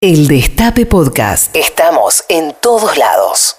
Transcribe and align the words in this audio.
El 0.00 0.28
Destape 0.28 0.86
Podcast. 0.86 1.56
Estamos 1.56 2.22
en 2.28 2.54
todos 2.62 2.96
lados. 2.96 3.56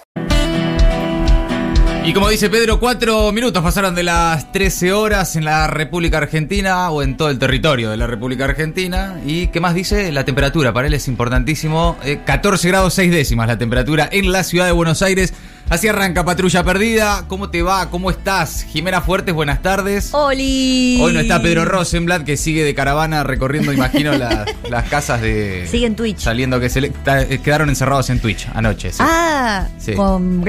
Y 2.05 2.13
como 2.13 2.29
dice 2.29 2.49
Pedro, 2.49 2.79
cuatro 2.79 3.29
minutos 3.33 3.61
pasaron 3.61 3.93
de 3.93 4.03
las 4.03 4.49
13 4.53 4.93
horas 4.93 5.35
en 5.35 5.43
la 5.43 5.67
República 5.67 6.17
Argentina 6.17 6.91
o 6.91 7.03
en 7.03 7.17
todo 7.17 7.29
el 7.29 7.39
territorio 7.39 7.89
de 7.89 7.97
la 7.97 8.07
República 8.07 8.45
Argentina. 8.45 9.19
¿Y 9.25 9.47
qué 9.47 9.59
más 9.59 9.75
dice? 9.75 10.13
La 10.13 10.23
temperatura, 10.23 10.71
para 10.71 10.87
él 10.87 10.93
es 10.93 11.09
importantísimo. 11.09 11.97
Eh, 12.05 12.21
14 12.25 12.69
grados 12.69 12.93
6 12.93 13.11
décimas 13.11 13.49
la 13.49 13.57
temperatura 13.57 14.07
en 14.09 14.31
la 14.31 14.45
ciudad 14.45 14.65
de 14.65 14.71
Buenos 14.71 15.01
Aires. 15.01 15.33
Así 15.69 15.87
arranca 15.87 16.25
Patrulla 16.25 16.63
Perdida. 16.63 17.25
¿Cómo 17.27 17.51
te 17.51 17.61
va? 17.61 17.91
¿Cómo 17.91 18.09
estás? 18.09 18.63
Jimena 18.63 19.01
Fuertes, 19.01 19.35
buenas 19.35 19.61
tardes. 19.61 20.09
¡Oli! 20.13 20.99
Hoy 20.99 21.13
no 21.13 21.19
está 21.19 21.41
Pedro 21.43 21.63
Rosenblatt, 21.63 22.23
que 22.23 22.37
sigue 22.37 22.63
de 22.63 22.73
caravana 22.73 23.23
recorriendo, 23.23 23.71
imagino, 23.71 24.13
la- 24.17 24.45
las 24.69 24.89
casas 24.89 25.21
de... 25.21 25.67
Sigue 25.69 25.85
en 25.85 25.95
Twitch. 25.95 26.17
Saliendo 26.21 26.59
que 26.59 26.69
se 26.69 26.81
le- 26.81 26.91
eh, 27.05 27.39
quedaron 27.43 27.69
encerrados 27.69 28.09
en 28.09 28.19
Twitch 28.19 28.47
anoche. 28.53 28.91
sí. 28.91 28.97
Ah, 28.99 29.67
Sí. 29.77 29.93
¿con 29.93 30.43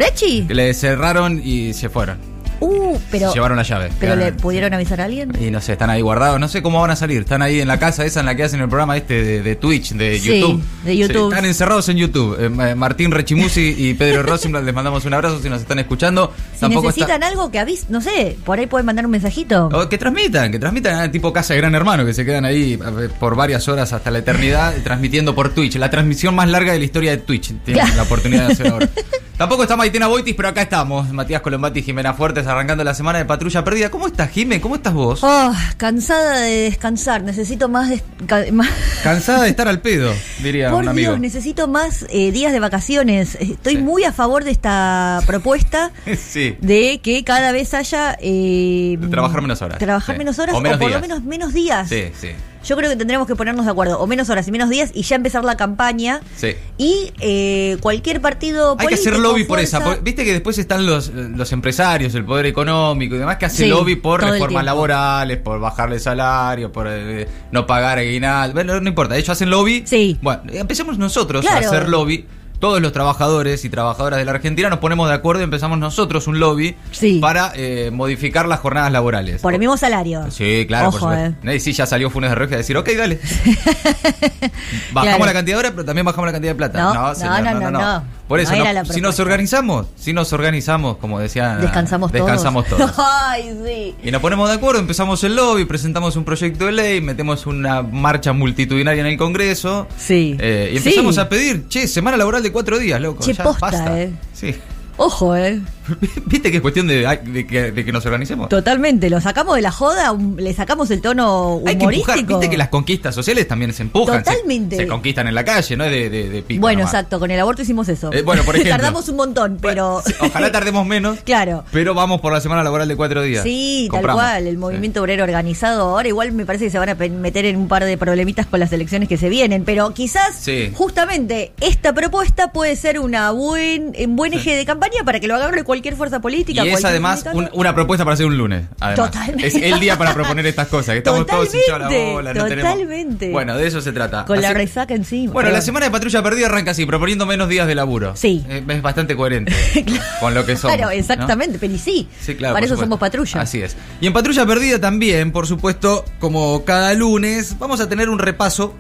Le 0.49 0.73
cerraron 0.73 1.41
y 1.45 1.75
se 1.75 1.91
fueron. 1.91 2.30
Uh, 2.61 2.99
pero, 3.11 3.29
Se 3.31 3.35
llevaron 3.35 3.57
la 3.57 3.63
llave. 3.63 3.91
pero 3.99 4.17
le 4.17 4.33
pudieron 4.33 4.73
avisar 4.75 5.01
a 5.01 5.05
alguien. 5.05 5.33
Y 5.41 5.51
no 5.51 5.61
sé, 5.61 5.73
están 5.73 5.89
ahí 5.91 6.03
guardados. 6.03 6.39
No 6.39 6.47
sé 6.49 6.63
cómo 6.63 6.81
van 6.81 6.91
a 6.91 6.97
salir. 6.97 7.23
Están 7.23 7.41
ahí 7.43 7.61
en 7.61 7.69
la 7.69 7.79
casa 7.79 8.05
esa 8.05 8.21
en 8.21 8.27
la 8.27 8.35
que 8.35 8.43
hacen 8.45 8.61
el 8.61 8.69
programa 8.69 8.97
este 8.97 9.23
de, 9.23 9.43
de 9.43 9.57
Twitch, 9.57 9.93
de 9.93 10.19
Sí, 10.21 10.41
YouTube. 10.41 10.63
de 10.85 10.97
YouTube. 10.97 11.17
Sí, 11.17 11.29
están 11.31 11.45
encerrados 11.47 11.89
en 11.89 11.97
YouTube. 11.97 12.37
Eh, 12.39 12.49
Ma- 12.51 12.75
Martín 12.75 13.11
Rechimusi 13.11 13.75
y 13.79 13.95
Pedro 13.95 14.23
Rosenblatt 14.23 14.65
les 14.65 14.75
mandamos 14.75 15.05
un 15.07 15.15
abrazo 15.15 15.41
si 15.43 15.49
nos 15.49 15.61
están 15.63 15.79
escuchando. 15.79 16.33
Si 16.55 16.61
Tampoco 16.61 16.89
necesitan 16.89 17.23
algo 17.23 17.51
que 17.51 17.59
avisen, 17.59 17.87
no 17.91 18.01
sé, 18.01 18.37
por 18.45 18.59
ahí 18.59 18.67
pueden 18.67 18.85
mandar 18.87 19.05
un 19.07 19.11
mensajito. 19.13 19.69
o 19.73 19.89
que 19.89 19.97
transmitan, 19.99 20.53
que 20.53 20.59
transmitan 20.59 20.95
ah, 21.01 21.11
tipo 21.11 21.33
casa 21.33 21.55
de 21.55 21.61
gran 21.61 21.75
hermano, 21.75 22.05
que 22.05 22.13
se 22.13 22.25
quedan 22.25 22.45
ahí 22.45 22.79
por 23.19 23.37
varias 23.37 23.67
horas 23.69 23.93
hasta 23.93 24.11
la 24.11 24.19
eternidad 24.19 24.75
transmitiendo 24.85 25.35
por 25.35 25.55
Twitch. 25.55 25.77
La 25.77 25.89
transmisión 25.91 26.35
más 26.35 26.49
larga 26.49 26.73
de 26.73 26.79
la 26.79 26.85
historia 26.85 27.11
de 27.13 27.19
Twitch. 27.19 27.55
Tienen 27.65 27.97
la 27.97 28.03
oportunidad 28.03 28.47
de 28.49 28.53
hacer 28.53 28.69
ahora. 28.69 28.89
Tampoco 29.41 29.63
está 29.63 29.75
Maitena 29.75 30.07
Boitis, 30.07 30.35
pero 30.35 30.51
acá 30.51 30.61
estamos. 30.61 31.11
Matías 31.15 31.41
Colombati 31.41 31.79
y 31.81 31.83
Jimena 31.83 32.13
Fuertes 32.13 32.47
arrancando 32.47 32.85
la 32.85 32.93
semana 32.93 33.21
de 33.21 33.25
patrulla 33.25 33.65
perdida. 33.65 33.91
¿Cómo 33.91 34.07
estás, 34.07 34.29
Jime? 34.29 34.61
¿Cómo 34.61 34.75
estás 34.75 34.93
vos? 34.93 35.21
Oh, 35.23 35.55
cansada 35.79 36.41
de 36.41 36.65
descansar, 36.65 37.23
necesito 37.23 37.71
más, 37.71 37.89
des- 37.89 38.03
ca- 38.27 38.45
más- 38.53 38.69
Cansada 39.03 39.45
de 39.45 39.49
estar 39.49 39.67
al 39.67 39.81
pedo, 39.81 40.13
diría 40.43 40.69
Por 40.71 40.83
un 40.83 40.89
amigo. 40.91 41.13
Dios, 41.13 41.21
necesito 41.21 41.69
más 41.69 42.05
eh, 42.11 42.33
días 42.33 42.53
de 42.53 42.61
vacaciones. 42.61 43.39
Estoy 43.41 43.77
Sí. 43.77 43.83
muy 43.83 44.05
a 44.05 44.13
favor 44.13 44.45
de 44.45 44.51
esta 44.51 45.23
propuesta 45.27 45.91
sí. 46.19 46.59
de 46.61 47.01
que 47.03 47.25
cada 47.25 47.51
vez 47.53 47.73
haya 47.73 48.19
eh, 48.21 48.99
De 49.01 49.09
trabajar 49.09 49.41
menos 49.41 49.63
horas. 49.63 49.79
Trabajar 49.79 50.17
Sí. 50.17 50.19
menos 50.19 50.39
horas 50.39 50.55
O 50.55 50.59
o, 50.59 50.61
menos 50.61 50.77
por 50.79 50.89
días. 50.89 51.01
lo 51.01 51.09
menos 51.09 51.25
menos 51.25 51.55
días. 51.55 51.89
Sí, 51.89 52.11
sí. 52.21 52.29
Yo 52.65 52.77
creo 52.77 52.91
que 52.91 52.97
tendremos 52.97 53.27
que 53.27 53.35
ponernos 53.37 53.65
de 53.65 53.71
acuerdo, 53.71 53.99
o 54.01 54.07
menos 54.07 54.29
horas 54.31 54.47
y 54.47 54.53
menos 54.53 54.69
días, 54.69 54.91
y 54.95 55.03
ya 55.03 55.17
empezar 55.17 55.45
la 55.45 55.57
campaña. 55.57 56.21
Sí. 56.37 56.55
Y 56.79 57.13
eh, 57.21 57.77
cualquier 57.81 58.21
partido 58.21 58.73
Hay 58.73 58.77
que 58.79 58.85
político, 58.97 59.11
hacer 59.11 59.21
lobby 59.21 59.45
por 59.45 59.61
esa. 59.61 59.81
por- 59.83 60.03
Viste 60.03 60.25
que 60.25 60.33
después 60.33 60.59
están 60.59 60.85
los, 60.87 61.09
los 61.09 61.53
empresarios, 61.53 62.15
el 62.15 62.25
poder 62.25 62.47
económico 62.47 63.15
y 63.15 63.19
demás 63.19 63.37
que 63.39 63.47
hacen 63.47 63.65
Sí, 63.67 63.71
lobby 63.71 63.97
por 63.97 64.21
reformas 64.23 64.65
laborales, 64.65 65.39
por 65.39 65.59
bajarle 65.61 65.99
salario, 65.99 66.71
por 66.71 66.87
eh, 66.91 67.27
no 67.53 67.67
pagar 67.67 67.99
aguinaldo. 67.99 68.55
Bueno, 68.55 68.81
no 68.81 68.89
importa, 68.89 69.17
ellos 69.17 69.31
hacen 69.31 69.51
lobby. 69.51 69.83
Sí. 69.87 70.19
Bueno, 70.21 70.43
empecemos 70.53 70.99
nosotros 70.99 71.41
Claro. 71.45 71.65
a 71.67 71.69
hacer 71.69 71.89
lobby. 71.89 72.27
Todos 72.61 72.81
los 72.83 72.93
trabajadores 72.93 73.65
y 73.65 73.71
trabajadoras 73.71 74.19
de 74.19 74.25
la 74.27 74.33
Argentina 74.33 74.69
nos 74.69 74.79
ponemos 74.81 75.09
de 75.09 75.15
acuerdo 75.15 75.41
y 75.41 75.45
empezamos 75.45 75.79
nosotros 75.79 76.27
un 76.27 76.39
lobby 76.41 76.77
Sí. 76.93 77.19
para 77.21 77.53
eh, 77.55 77.91
modificar 77.91 78.47
las 78.47 78.61
jornadas 78.61 78.93
laborales. 78.93 79.41
Por 79.41 79.55
el 79.55 79.59
mismo 79.59 79.77
salario. 79.79 80.31
Sí, 80.31 80.67
claro, 80.69 80.89
Ojo, 80.91 80.99
por 81.09 81.17
eh. 81.19 81.35
Y 81.57 81.59
sí, 81.61 81.73
ya 81.73 81.87
salió 81.87 82.11
Funes 82.11 82.29
de 82.31 82.37
Rioja 82.37 82.55
a 82.57 82.59
decir, 82.59 82.77
ok, 82.77 82.89
dale. 82.97 83.19
bajamos 84.93 85.17
Claro. 85.17 85.25
la 85.27 85.33
cantidad 85.33 85.57
de 85.57 85.59
horas, 85.59 85.73
pero 85.75 85.85
también 85.85 86.05
bajamos 86.05 86.27
la 86.27 86.33
cantidad 86.33 86.53
de 86.53 86.57
plata. 86.57 86.79
No, 86.83 86.95
no, 86.95 87.15
señor, 87.15 87.43
no, 87.43 87.61
no, 87.61 87.71
no. 87.71 88.05
Por 88.31 88.39
eso, 88.39 88.55
No 88.55 88.73
no- 88.73 88.85
si 88.85 89.01
nos 89.01 89.19
organizamos, 89.19 89.87
si 89.99 90.13
nos 90.13 90.33
organizamos, 90.33 90.99
como 90.99 91.19
decía, 91.19 91.57
Descansamos 91.57 92.13
todos. 92.13 92.25
descansamos 92.25 92.65
todos. 92.67 92.93
Ay, 92.99 93.53
sí. 93.67 93.95
Y 94.05 94.13
nos 94.13 94.23
ponemos 94.23 94.49
de 94.49 94.55
acuerdo, 94.55 94.79
empezamos 94.81 95.25
el 95.25 95.35
lobby, 95.35 95.65
presentamos 95.65 96.15
un 96.15 96.23
proyecto 96.25 96.67
de 96.67 96.71
ley, 96.73 97.01
metemos 97.01 97.45
una 97.47 97.83
marcha 97.83 98.33
multitudinaria 98.33 99.01
en 99.01 99.09
el 99.09 99.17
Congreso. 99.19 99.89
Sí. 99.99 100.37
eh, 100.39 100.71
y 100.73 100.77
empezamos 100.77 101.17
Sí. 101.17 101.21
a 101.21 101.29
pedir, 101.29 101.67
che, 101.69 101.89
semana 101.89 102.17
laboral 102.17 102.41
de 102.45 102.53
cuatro 102.53 102.79
días, 102.79 103.01
loco. 103.01 103.25
Che, 103.25 103.33
ya 103.35 103.43
posta, 103.43 103.67
basta. 103.67 104.01
eh. 104.01 104.13
Sí. 104.33 104.55
Ojo, 104.97 105.35
eh. 105.35 105.61
¿Viste 106.27 106.51
que 106.51 106.57
es 106.57 106.63
cuestión 106.63 106.87
de, 106.87 107.07
de 107.25 107.47
que, 107.47 107.73
de 107.73 107.85
que 107.85 107.93
nos 107.93 108.05
organicemos? 108.07 108.49
Totalmente. 108.49 109.11
Lo 109.11 109.21
sacamos 109.21 109.57
de 109.57 109.63
la 109.63 109.71
joda, 109.73 110.15
le 110.37 110.53
sacamos 110.55 110.91
el 110.91 111.01
tono 111.01 111.61
Hay 111.67 111.77
que 111.77 111.85
empujar, 111.85 111.87
humorístico. 112.17 112.39
viste 112.39 112.51
que 112.51 112.59
las 112.59 112.69
conquistas 112.69 113.15
sociales 113.15 113.47
también 113.49 113.73
se 113.73 113.83
empujan. 113.83 114.23
Totalmente. 114.23 114.77
Se, 114.77 114.87
conquistan 114.87 115.27
en 115.29 115.35
la 115.35 115.45
calle, 115.45 115.77
no 115.77 115.85
es 115.85 115.91
de, 115.91 116.11
de, 116.11 116.43
pico 116.43 116.61
Bueno, 116.61 116.81
nomás. 116.81 116.95
exacto, 116.95 117.19
con 117.19 117.31
el 117.31 117.41
aborto 117.41 117.63
hicimos 117.63 117.89
eso. 117.89 118.13
Eh, 118.13 118.23
bueno, 118.23 118.43
por 118.45 118.55
ejemplo. 118.57 118.77
Tardamos 118.77 119.09
un 119.09 119.17
montón, 119.17 119.59
pero. 119.61 120.03
Bueno, 120.03 120.19
ojalá 120.21 120.53
tardemos 120.53 120.87
menos. 120.87 121.19
Claro. 121.25 121.65
Pero 121.73 121.95
vamos 121.95 122.21
por 122.21 122.33
la 122.33 122.41
semana 122.41 122.63
laboral 122.63 122.89
de 122.89 122.97
cuatro 122.97 123.23
días. 123.23 123.43
Sí, 123.43 123.89
Compramos. 123.91 124.21
tal 124.23 124.33
cual, 124.35 124.47
el 124.47 124.55
Sí. 124.55 124.59
movimiento 124.59 125.01
obrero 125.01 125.25
organizado. 125.25 125.83
Ahora 125.91 126.09
igual 126.09 126.33
me 126.33 126.45
parece 126.47 126.65
que 126.67 126.71
se 126.71 126.79
van 126.79 126.89
a 126.91 126.95
meter 126.95 127.45
en 127.45 127.57
un 127.57 127.69
par 127.69 127.85
de 127.85 127.97
problemitas 127.97 128.47
con 128.47 128.61
las 128.61 128.73
elecciones 128.73 129.09
que 129.09 129.17
se 129.17 129.29
vienen, 129.29 129.65
pero 129.65 129.93
quizás 129.95 130.37
Sí. 130.39 130.71
justamente 130.75 131.53
esta 131.61 131.93
propuesta 131.95 132.53
puede 132.53 132.77
ser 132.77 132.99
una 133.01 133.31
buen, 133.31 133.93
un 133.99 134.17
buen 134.17 134.33
Sí. 134.33 134.39
eje 134.39 134.55
de 134.57 134.65
campaña 134.67 135.03
para 135.05 135.19
que 135.21 135.27
lo 135.29 135.35
agarre 135.37 135.65
cualquier 135.65 135.80
fuerza 135.97 136.21
política. 136.21 136.65
Y 136.65 136.69
es 136.69 136.73
cualquier 136.81 136.91
además 136.91 137.25
un- 137.33 137.49
una 137.53 137.75
propuesta 137.75 138.05
para 138.05 138.15
hacer 138.15 138.27
un 138.27 138.37
lunes. 138.37 138.65
Además. 138.81 139.11
Totalmente. 139.11 139.47
Es 139.47 139.55
el 139.55 139.81
día 139.81 139.97
para 139.99 140.15
proponer 140.15 140.47
estas 140.47 140.69
cosas. 140.69 140.93
Que 140.93 140.99
estamos 140.99 141.27
todos 141.27 141.47
hinchados 141.55 141.69
la 141.81 141.87
Totalmente, 141.89 142.13
bola. 142.13 142.35
No 142.35 142.45
tenemos- 142.47 142.73
totalmente. 142.75 143.31
Bueno, 143.31 143.57
de 143.57 143.67
eso 143.67 143.81
se 143.81 143.93
trata. 143.93 144.25
Con 144.25 144.41
la 144.41 144.53
resaca 144.53 144.95
encima. 144.95 145.33
Bueno, 145.33 145.47
Pero 145.49 145.57
la 145.59 145.63
semana 145.63 145.87
de 145.87 145.93
patrulla 145.93 146.23
perdida 146.23 146.47
arranca 146.47 146.71
así, 146.73 146.87
proponiendo 146.87 147.27
menos 147.27 147.49
días 147.49 147.67
de 147.67 147.75
laburo. 147.75 148.15
Sí. 148.17 148.45
Eh, 148.49 148.63
Es 148.69 148.83
bastante 148.83 149.17
coherente 149.17 149.53
con 150.21 150.35
lo 150.35 150.45
que 150.47 150.57
somos. 150.57 150.77
Claro, 150.77 150.91
¿no? 150.93 150.97
exactamente, 150.99 151.59
pero 151.59 151.73
y 151.75 151.79
sí. 151.79 152.09
Sí, 152.21 152.35
claro. 152.35 152.55
Para 152.55 152.67
eso 152.67 152.75
supuesto. 152.75 152.85
somos 152.87 152.99
patrulla. 153.01 153.41
Así 153.41 153.63
es. 153.63 153.77
Y 154.01 154.07
en 154.07 154.13
Patrulla 154.13 154.47
Perdida 154.47 154.79
también, 154.81 155.33
por 155.33 155.47
supuesto, 155.47 156.05
como 156.19 156.65
cada 156.65 156.93
lunes, 156.95 157.59
vamos 157.59 157.81
a 157.81 157.89
tener 157.89 158.09
un 158.09 158.19
repaso 158.19 158.75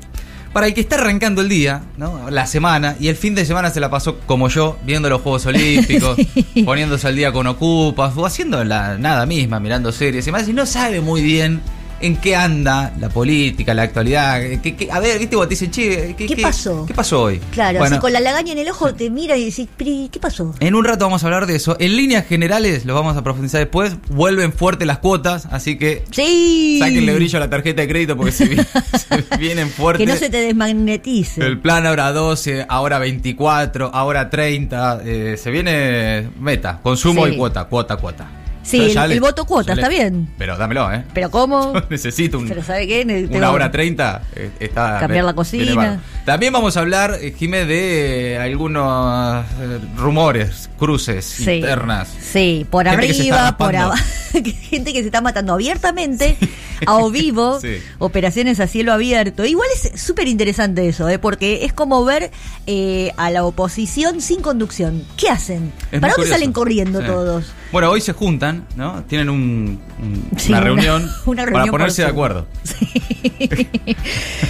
para 0.52 0.66
el 0.66 0.74
que 0.74 0.80
está 0.80 0.96
arrancando 0.96 1.42
el 1.42 1.48
día, 1.48 1.82
¿no? 1.96 2.30
La 2.30 2.46
semana, 2.46 2.96
y 2.98 3.08
el 3.08 3.16
fin 3.16 3.34
de 3.34 3.44
semana 3.44 3.70
se 3.70 3.80
la 3.80 3.90
pasó 3.90 4.18
como 4.26 4.48
yo, 4.48 4.76
viendo 4.84 5.08
los 5.08 5.20
Juegos 5.20 5.46
Olímpicos, 5.46 6.16
Sí. 6.16 6.62
poniéndose 6.64 7.06
al 7.06 7.16
día 7.16 7.32
con 7.32 7.46
Ocupas, 7.46 8.12
o 8.16 8.26
haciendo 8.26 8.62
la 8.64 8.98
nada 8.98 9.26
misma, 9.26 9.60
mirando 9.60 9.92
series 9.92 10.26
y 10.26 10.32
más, 10.32 10.48
y 10.48 10.52
no 10.52 10.66
sabe 10.66 11.00
muy 11.00 11.22
bien 11.22 11.60
en 12.00 12.16
qué 12.16 12.34
anda 12.36 12.92
la 12.98 13.08
política, 13.08 13.74
la 13.74 13.82
actualidad. 13.82 14.40
qué- 14.62 14.74
qué- 14.76 14.90
a 14.90 15.00
ver, 15.00 15.18
viste, 15.18 15.36
vos 15.36 15.46
te 15.46 15.50
dicen, 15.50 15.70
che, 15.70 16.14
¿qué, 16.16 16.26
¿Qué 16.26 16.36
pasó? 16.36 16.86
¿Qué 16.86 16.94
pasó 16.94 17.22
hoy? 17.22 17.40
Claro, 17.52 17.78
Bueno, 17.78 17.96
así 17.96 18.00
con 18.00 18.12
la 18.12 18.20
lagaña 18.20 18.52
en 18.52 18.58
el 18.58 18.68
ojo 18.68 18.94
te 18.94 19.10
mira 19.10 19.36
y 19.36 19.44
decís, 19.46 19.68
"Pero, 19.76 19.90
¿y 19.90 20.08
¿qué 20.10 20.18
pasó? 20.20 20.54
en 20.60 20.74
un 20.74 20.84
rato 20.84 21.04
vamos 21.04 21.22
a 21.22 21.26
hablar 21.26 21.46
de 21.46 21.56
eso. 21.56 21.76
En 21.80 21.96
líneas 21.96 22.26
generales, 22.26 22.84
lo 22.84 22.94
vamos 22.94 23.16
a 23.16 23.22
profundizar 23.22 23.60
después. 23.60 23.96
Vuelven 24.08 24.52
fuerte 24.52 24.86
las 24.86 24.98
cuotas, 24.98 25.46
así 25.50 25.76
que 25.78 26.04
Sí. 26.10 26.78
sáquenle 26.80 27.14
brillo 27.14 27.36
a 27.38 27.40
la 27.40 27.50
tarjeta 27.50 27.82
de 27.82 27.88
crédito 27.88 28.16
porque 28.16 28.32
se, 28.32 28.46
vi- 28.46 28.56
se 29.30 29.36
vienen 29.38 29.68
fuertes. 29.70 30.06
Que 30.06 30.12
no 30.12 30.18
se 30.18 30.30
te 30.30 30.38
desmagnetice. 30.38 31.44
El 31.44 31.58
plan 31.58 31.86
ahora 31.86 32.12
12, 32.12 32.64
ahora 32.68 32.98
24, 32.98 33.90
ahora 33.94 34.30
30. 34.30 35.00
eh, 35.04 35.36
se 35.36 35.50
viene 35.50 36.28
meta, 36.40 36.80
consumo 36.82 37.26
Sí. 37.26 37.32
y 37.32 37.36
cuota, 37.36 37.64
cuota, 37.64 37.96
cuota. 37.96 38.28
Sí, 38.62 38.92
el- 38.96 39.20
voto 39.20 39.44
cuota, 39.46 39.72
está 39.72 39.88
bien. 39.88 40.28
Pero 40.38 40.56
dámelo, 40.56 40.92
¿eh? 40.92 41.04
Pero 41.14 41.30
¿cómo? 41.30 41.72
Necesito 41.90 42.38
un, 42.38 42.48
Pero 42.48 42.62
¿sabe 42.62 42.86
qué? 42.86 43.28
Una 43.30 43.50
hora 43.50 43.70
30. 43.70 44.22
eh, 44.36 44.50
está, 44.60 44.98
Cambiar 45.00 45.24
la 45.24 45.32
cocina. 45.34 46.00
También 46.24 46.52
vamos 46.52 46.76
a 46.76 46.80
hablar, 46.80 47.16
eh, 47.20 47.34
Jimé, 47.36 47.64
de 47.64 48.38
algunos 48.40 49.44
eh, 49.60 49.78
rumores, 49.96 50.68
cruces 50.78 51.24
Sí. 51.24 51.52
internas. 51.52 52.08
Sí, 52.20 52.66
por 52.70 52.86
arriba, 52.86 53.56
por 53.56 53.74
abajo. 53.74 54.02
Gente 54.70 54.92
que 54.92 55.00
se 55.00 55.06
está 55.06 55.20
matando 55.22 55.54
abiertamente, 55.54 56.36
a 56.86 56.98
o 56.98 57.10
vivo, 57.10 57.58
Sí. 57.62 57.78
operaciones 57.98 58.60
a 58.60 58.66
cielo 58.66 58.92
abierto. 58.92 59.44
Igual 59.44 59.68
es 59.74 60.00
súper 60.00 60.28
interesante 60.28 60.86
eso, 60.88 61.08
¿eh? 61.08 61.18
porque 61.18 61.64
es 61.64 61.72
como 61.72 62.04
ver 62.04 62.30
eh, 62.66 63.10
a 63.16 63.30
la 63.30 63.44
oposición 63.44 64.20
sin 64.20 64.40
conducción. 64.42 65.04
¿Qué 65.16 65.28
hacen? 65.30 65.72
Es 65.90 66.00
¿Para 66.00 66.12
dónde 66.12 66.14
curioso. 66.16 66.32
salen 66.32 66.52
corriendo 66.52 67.00
todos? 67.00 67.46
Bueno, 67.72 67.88
hoy 67.90 68.00
se 68.00 68.12
juntan, 68.12 68.66
¿no? 68.74 69.04
Tienen 69.04 69.30
un- 69.30 69.80
un- 70.02 70.28
Sí, 70.38 70.48
una, 70.50 70.60
reunión 70.60 71.02
una 71.26 71.42
para 71.44 71.50
reunión 71.52 71.70
ponerse 71.70 72.02
de 72.02 72.08
acuerdo. 72.08 72.46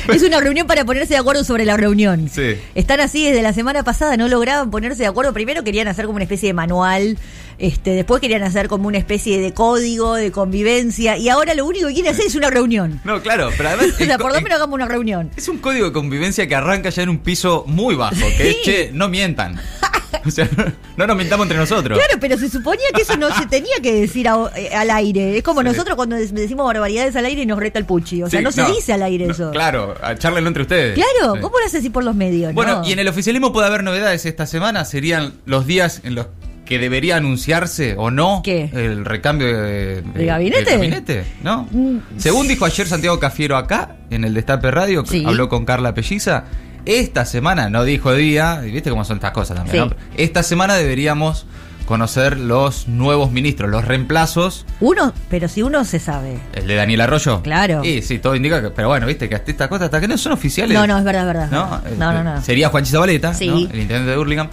es 0.08 0.22
una 0.22 0.40
reunión 0.40 0.66
para 0.66 0.84
ponerse 0.84 1.14
de 1.14 1.20
acuerdo 1.20 1.44
sobre 1.44 1.64
la 1.64 1.76
reunión. 1.76 2.28
Sí. 2.32 2.54
Están 2.74 3.00
así 3.00 3.24
desde 3.26 3.42
la 3.42 3.52
semana 3.52 3.84
pasada, 3.84 4.16
no 4.16 4.26
lograban 4.28 4.70
ponerse 4.70 5.02
de 5.02 5.08
acuerdo. 5.08 5.32
Primero 5.32 5.62
querían 5.64 5.88
hacer 5.88 6.06
como 6.06 6.16
una 6.16 6.24
especie 6.24 6.48
de 6.48 6.54
manual, 6.54 7.18
este, 7.58 7.90
después 7.90 8.20
querían 8.22 8.42
hacer 8.42 8.68
como 8.68 8.88
una 8.88 8.96
especie 8.98 9.38
de 9.38 9.52
código 9.52 10.14
de 10.14 10.30
convivencia, 10.32 11.18
y 11.18 11.28
ahora 11.28 11.52
lo 11.54 11.66
único 11.66 11.88
que 11.88 11.94
quieren 11.94 12.12
hacer 12.14 12.26
es 12.26 12.34
una 12.36 12.48
reunión. 12.48 13.00
No, 13.04 13.20
claro, 13.20 13.50
pero 13.56 13.68
además. 13.68 13.88
O 14.00 14.04
sea, 14.04 14.16
por 14.18 14.32
lo 14.32 14.40
menos 14.40 14.56
hagamos 14.56 14.74
una 14.74 14.86
reunión. 14.88 15.30
Es 15.36 15.46
un 15.48 15.58
código 15.58 15.86
de 15.86 15.92
convivencia 15.92 16.46
que 16.48 16.54
arranca 16.54 16.88
ya 16.90 17.02
en 17.02 17.10
un 17.10 17.18
piso 17.18 17.64
muy 17.66 17.94
bajo, 17.96 18.14
que 18.38 18.50
es, 18.50 18.56
Sí. 18.56 18.62
che, 18.64 18.90
no 18.94 19.08
mientan. 19.08 19.60
O 20.26 20.30
sea, 20.30 20.48
no, 20.56 20.64
no 20.96 21.06
nos 21.06 21.16
mintamos 21.16 21.44
entre 21.44 21.58
nosotros. 21.58 21.98
Claro, 21.98 22.18
pero 22.20 22.36
se 22.38 22.48
suponía 22.48 22.84
que 22.94 23.02
eso 23.02 23.16
no 23.16 23.34
se 23.36 23.46
tenía 23.46 23.74
que 23.82 23.92
decir 24.00 24.28
a- 24.28 24.50
eh, 24.56 24.74
al 24.74 24.90
aire. 24.90 25.36
Es 25.38 25.42
como 25.42 25.60
Sí. 25.60 25.66
nosotros 25.66 25.96
cuando 25.96 26.16
decimos 26.16 26.66
barbaridades 26.66 27.14
al 27.16 27.24
aire 27.26 27.42
y 27.42 27.46
nos 27.46 27.58
reta 27.58 27.78
el 27.78 27.84
puchi. 27.84 28.22
O 28.22 28.28
sea, 28.30 28.40
Sí, 28.40 28.44
no 28.44 28.52
se 28.52 28.64
dice 28.66 28.92
al 28.92 29.02
aire 29.02 29.26
no, 29.26 29.32
eso. 29.32 29.50
Claro, 29.50 29.94
a- 30.02 30.14
charlenlo 30.16 30.48
entre 30.48 30.62
ustedes. 30.62 30.94
Claro, 30.94 31.34
Sí. 31.34 31.40
¿cómo 31.40 31.58
lo 31.58 31.64
haces 31.66 31.80
así 31.80 31.90
por 31.90 32.04
los 32.04 32.14
medios? 32.14 32.52
Bueno, 32.54 32.80
no? 32.80 32.88
y 32.88 32.92
en 32.92 32.98
el 32.98 33.08
oficialismo 33.08 33.52
puede 33.52 33.66
haber 33.66 33.82
novedades 33.84 34.24
esta 34.26 34.46
semana. 34.46 34.84
Serían 34.84 35.32
los 35.46 35.66
días 35.66 36.00
en 36.04 36.14
los 36.14 36.26
que 36.66 36.78
debería 36.78 37.16
anunciarse 37.16 37.94
o 37.98 38.12
no 38.12 38.42
¿Qué? 38.44 38.70
el 38.72 39.04
recambio 39.04 39.48
de, 39.60 40.02
¿De 40.02 40.24
gabinete? 40.24 40.64
de 40.64 40.76
gabinete, 40.76 41.24
¿no? 41.42 41.66
Mm. 41.72 41.98
Según 42.16 42.46
dijo 42.46 42.64
ayer 42.64 42.86
Santiago 42.86 43.18
Cafiero 43.18 43.56
acá, 43.56 43.96
en 44.10 44.22
el 44.24 44.34
Destape 44.34 44.70
Radio, 44.70 45.02
habló 45.26 45.48
con 45.48 45.64
Carla 45.64 45.94
Pelliza, 45.94 46.44
esta 46.86 47.24
semana, 47.24 47.70
no 47.70 47.84
dijo 47.84 48.12
día, 48.14 48.62
y 48.66 48.70
viste 48.70 48.90
cómo 48.90 49.04
son 49.04 49.16
estas 49.18 49.32
cosas 49.32 49.56
también, 49.56 49.84
Sí. 49.84 49.90
¿no? 49.90 49.96
Esta 50.16 50.42
semana 50.42 50.74
deberíamos 50.74 51.46
conocer 51.86 52.38
los 52.38 52.86
nuevos 52.86 53.32
ministros, 53.32 53.68
los 53.68 53.84
reemplazos. 53.84 54.64
Uno, 54.78 55.12
pero 55.28 55.48
si 55.48 55.62
uno 55.62 55.84
se 55.84 55.98
sabe. 55.98 56.38
El 56.54 56.68
de 56.68 56.76
Daniel 56.76 57.00
Arroyo. 57.00 57.42
Claro. 57.42 57.84
Y 57.84 58.02
sí, 58.02 58.20
todo 58.20 58.36
indica 58.36 58.62
que. 58.62 58.70
Pero 58.70 58.86
bueno, 58.88 59.06
viste 59.08 59.28
que 59.28 59.34
hasta 59.34 59.50
estas 59.50 59.66
cosas, 59.68 59.86
hasta 59.86 60.00
que 60.00 60.06
no 60.06 60.16
son 60.16 60.32
oficiales. 60.32 60.72
No, 60.78 60.86
no, 60.86 60.98
es 60.98 61.04
verdad, 61.04 61.22
es 61.22 61.26
verdad. 61.26 61.50
¿no? 61.50 61.80
No, 61.98 62.12
no, 62.12 62.22
no. 62.22 62.42
Sería 62.42 62.68
Juan 62.68 62.86
Zabaleta, 62.86 63.34
Sí. 63.34 63.48
¿no? 63.48 63.56
el 63.56 63.62
intendente 63.80 64.10
de 64.10 64.16
Burlingame. 64.16 64.50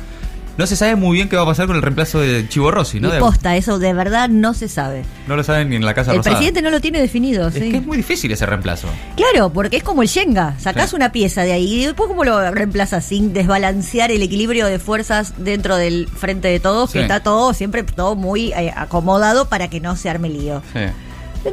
No 0.58 0.66
se 0.66 0.76
sabe 0.76 0.96
muy 0.96 1.14
bien 1.16 1.30
qué 1.30 1.36
va 1.36 1.44
a 1.44 1.46
pasar 1.46 1.68
con 1.68 1.76
el 1.76 1.82
reemplazo 1.84 2.20
de 2.20 2.48
Chivo 2.50 2.72
Rossi, 2.72 3.00
¿no? 3.00 3.16
y 3.16 3.20
posta, 3.20 3.56
eso 3.56 3.78
de 3.78 3.94
verdad 3.94 4.28
no 4.28 4.54
se 4.56 4.68
sabe. 4.68 5.04
no 5.28 5.36
lo 5.36 5.44
saben 5.44 5.70
ni 5.70 5.76
en 5.76 5.86
la 5.86 5.94
Casa 5.94 6.12
El 6.12 6.18
Rosada. 6.18 6.36
presidente 6.36 6.62
no 6.64 6.72
lo 6.72 6.82
tiene 6.82 7.00
definido, 7.00 7.48
Es 7.50 7.54
sí. 7.54 7.70
que 7.72 7.78
es 7.78 7.86
muy 7.86 7.98
difícil 7.98 8.32
ese 8.32 8.46
reemplazo. 8.48 8.88
Claro, 9.16 9.52
porque 9.54 9.78
es 9.78 9.84
como 9.84 10.02
el 10.02 10.08
Shenga. 10.08 10.56
Sacás 10.60 10.90
Sí. 10.90 10.96
una 10.96 11.12
pieza 11.12 11.44
de 11.44 11.52
ahí 11.54 11.82
y 11.82 11.86
después 11.86 12.08
cómo 12.08 12.24
lo 12.24 12.50
reemplazas 12.52 13.06
sin 13.06 13.34
desbalancear 13.34 14.10
el 14.12 14.22
equilibrio 14.24 14.66
de 14.66 14.80
fuerzas 14.80 15.34
dentro 15.38 15.76
del 15.78 16.08
frente 16.08 16.48
de 16.48 16.60
todos, 16.60 16.92
que 16.92 17.02
está 17.02 17.22
todo 17.22 17.54
siempre 17.54 17.84
todo 17.84 18.16
muy 18.16 18.52
eh, 18.54 18.74
acomodado 18.76 19.48
para 19.50 19.70
que 19.70 19.80
no 19.80 19.96
se 19.96 20.10
arme 20.10 20.30
lío. 20.30 20.64
Sí. 20.74 20.80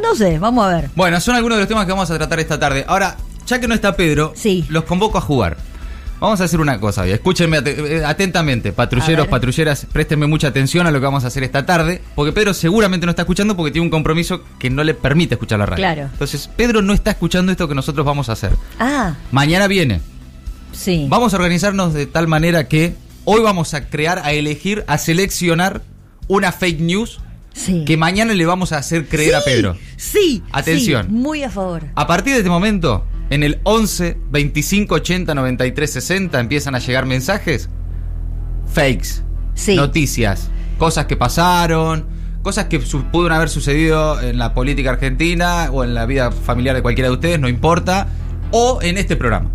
No 0.03 0.15
sé, 0.15 0.39
vamos 0.39 0.65
a 0.67 0.77
ver. 0.77 0.91
Bueno, 0.97 1.21
son 1.21 1.35
algunos 1.37 1.57
de 1.59 1.63
los 1.63 1.69
temas 1.69 1.85
que 1.85 1.93
vamos 1.93 2.11
a 2.11 2.17
tratar 2.17 2.41
esta 2.41 2.59
tarde. 2.59 2.85
Ahora, 2.89 3.17
ya 3.47 3.61
que 3.61 3.69
no 3.69 3.75
está 3.75 3.95
Pedro, 3.95 4.33
Sí. 4.35 4.65
los 4.71 4.85
convoco 4.85 5.19
a 5.19 5.21
jugar. 5.21 5.57
Vamos 6.25 6.41
a 6.41 6.45
hacer 6.45 6.59
una 6.59 6.81
cosa, 6.81 7.07
escúchenme 7.07 7.59
eh, 7.67 8.03
atentamente, 8.03 8.73
patrulleros, 8.73 9.29
patrulleras, 9.29 9.87
préstenme 9.93 10.27
mucha 10.27 10.49
atención 10.49 10.87
a 10.87 10.91
lo 10.91 10.99
que 10.99 11.05
vamos 11.05 11.23
a 11.25 11.27
hacer 11.27 11.43
esta 11.43 11.67
tarde, 11.67 12.01
porque 12.15 12.33
Pedro 12.33 12.55
seguramente 12.55 13.05
no 13.05 13.11
está 13.11 13.23
escuchando 13.23 13.55
porque 13.55 13.73
tiene 13.73 13.85
un 13.85 13.91
compromiso 13.91 14.41
que 14.59 14.71
no 14.71 14.83
le 14.85 14.95
permite 14.95 15.35
escuchar 15.35 15.59
la 15.59 15.67
radio. 15.67 15.77
Claro. 15.83 16.09
Entonces, 16.11 16.49
Pedro 16.57 16.81
no 16.81 16.95
está 16.95 17.11
escuchando 17.11 17.53
esto 17.53 17.69
que 17.69 17.75
nosotros 17.75 18.07
vamos 18.07 18.31
a 18.31 18.33
hacer. 18.33 18.53
Ah, 18.79 19.17
Mañana 19.33 19.67
viene. 19.67 20.01
sí. 20.73 21.07
Vamos 21.11 21.35
a 21.35 21.37
organizarnos 21.37 21.93
de 21.93 22.07
tal 22.07 22.27
manera 22.27 22.69
que 22.69 22.95
hoy 23.27 23.43
vamos 23.43 23.75
a 23.75 23.85
crear, 23.91 24.21
a 24.25 24.33
elegir, 24.33 24.83
a 24.87 24.97
seleccionar 24.97 25.83
una 26.27 26.53
fake 26.53 26.81
news 26.81 27.21
Sí. 27.53 27.85
que 27.87 27.97
mañana 27.99 28.33
le 28.33 28.47
vamos 28.47 28.73
a 28.73 28.79
hacer 28.79 29.07
creer 29.09 29.35
a 29.37 29.41
Pedro. 29.45 29.77
Sí. 29.99 30.43
Atención. 30.53 31.07
sí, 31.07 31.13
muy 31.13 31.43
a 31.45 31.51
favor. 31.51 31.83
A 31.95 32.07
partir 32.07 32.33
de 32.33 32.39
este 32.39 32.51
momento, 32.51 33.05
en 33.31 33.43
el 33.43 33.61
11 33.65 34.19
25 34.31 34.95
80 34.97 35.35
93 35.35 35.91
60 35.91 36.41
empiezan 36.41 36.75
a 36.75 36.79
llegar 36.79 37.07
mensajes 37.07 37.69
fakes, 38.73 39.23
Sí. 39.55 39.77
noticias, 39.77 40.51
cosas 40.79 41.07
que 41.07 41.17
pasaron, 41.17 42.07
cosas 42.43 42.67
que 42.67 42.79
pudieron 42.81 43.33
haber 43.33 43.49
sucedido 43.49 44.21
en 44.21 44.37
la 44.39 44.53
política 44.55 44.91
argentina 44.91 45.69
o 45.73 45.85
en 45.85 45.95
la 45.95 46.07
vida 46.07 46.31
familiar 46.33 46.75
de 46.75 46.83
cualquiera 46.83 47.09
de 47.09 47.15
ustedes, 47.15 47.39
no 47.41 47.49
importa, 47.49 48.09
o 48.51 48.81
en 48.83 48.99
este 48.99 49.17
programa. 49.17 49.51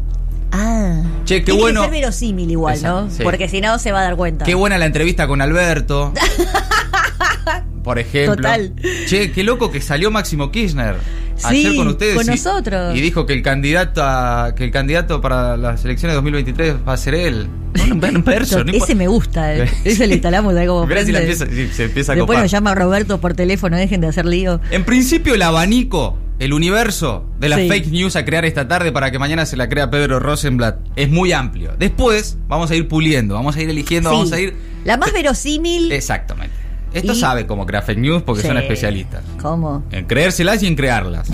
Ah. 0.52 1.02
Che, 1.26 1.44
qué 1.44 1.52
bueno. 1.52 1.82
que 1.82 1.88
ser 1.90 2.00
verosímil 2.02 2.50
igual, 2.50 2.76
Exacto, 2.76 3.02
¿no? 3.06 3.12
sí. 3.12 3.24
Porque 3.24 3.48
si 3.48 3.62
no 3.62 3.78
se 3.78 3.92
va 3.92 4.00
a 4.00 4.04
dar 4.04 4.16
cuenta. 4.16 4.46
Qué 4.46 4.56
buena 4.56 4.78
la 4.80 4.86
entrevista 4.88 5.28
con 5.28 5.42
Alberto. 5.42 6.14
Por 7.84 8.00
ejemplo. 8.00 8.36
Total. 8.36 8.74
Che, 9.08 9.32
qué 9.32 9.44
loco 9.44 9.72
que 9.72 9.82
salió 9.82 10.12
Máximo 10.12 10.52
Kirchner 10.52 10.96
Sí, 11.40 11.48
ayer 11.66 11.76
con 11.76 11.88
ustedes. 11.88 12.16
con 12.16 12.26
y- 12.26 12.30
nosotros. 12.30 12.96
Y 12.96 13.02
dijo 13.02 13.26
que 13.26 13.34
el 13.34 13.42
candidato 13.42 14.02
a- 14.04 14.54
que 14.56 14.66
el 14.66 14.72
candidato 14.72 15.22
para 15.22 15.58
las 15.58 15.84
elecciones 15.86 16.14
de 16.14 16.16
2023 16.16 16.76
va 16.88 16.94
a 16.94 16.98
ser 16.98 17.16
él. 17.16 17.48
Un, 17.92 18.04
un 18.04 18.24
verso, 18.24 18.64
no 18.64 18.72
Ese 18.74 18.96
me 18.96 19.08
gusta. 19.08 19.56
eh. 19.56 19.70
Ese 19.86 20.08
le 20.08 20.16
instalamos 20.16 20.54
como 20.68 20.86
Mirá 20.88 21.06
si 21.06 21.12
la 21.12 21.20
empieza- 21.22 21.46
si 21.46 21.68
se 21.70 21.86
empieza 21.86 22.12
a 22.12 22.16
Después 22.16 22.36
copar. 22.36 22.44
nos 22.44 22.52
llama 22.52 22.76
Roberto 22.76 23.20
por 23.22 23.34
teléfono, 23.34 23.78
dejen 23.78 24.02
de 24.02 24.08
hacer 24.08 24.26
lío. 24.26 24.60
En 24.72 24.84
principio 24.86 25.36
el 25.36 25.42
abanico, 25.42 26.18
el 26.40 26.54
universo 26.54 27.26
de 27.40 27.50
las 27.50 27.60
Sí. 27.60 27.68
fake 27.68 27.88
news 27.88 28.16
a 28.16 28.26
crear 28.26 28.46
esta 28.46 28.68
tarde 28.68 28.92
para 28.92 29.12
que 29.12 29.20
mañana 29.20 29.46
se 29.46 29.58
la 29.58 29.68
crea 29.70 29.90
Pedro 29.90 30.20
Rosenblatt 30.20 30.78
es 30.96 31.10
muy 31.10 31.32
amplio. 31.34 31.74
Después 31.78 32.38
vamos 32.48 32.72
a 32.72 32.76
ir 32.76 32.88
puliendo, 32.88 33.36
vamos 33.36 33.56
a 33.56 33.62
ir 33.62 33.70
eligiendo, 33.70 34.10
Sí. 34.10 34.16
vamos 34.16 34.32
a 34.32 34.40
ir... 34.40 34.56
La 34.86 34.96
más 34.98 35.12
verosímil. 35.12 35.92
Exactamente. 35.92 36.56
Esto 36.94 37.14
Y- 37.14 37.16
sabe 37.16 37.46
cómo 37.46 37.66
crear 37.66 37.84
fake 37.86 38.00
news 38.00 38.24
porque 38.24 38.42
son 38.42 38.58
especialistas. 38.58 39.24
¿Cómo? 39.42 39.84
En 39.92 40.06
creérselas 40.06 40.64
y 40.64 40.68
en 40.68 40.76
crearlas. 40.76 41.30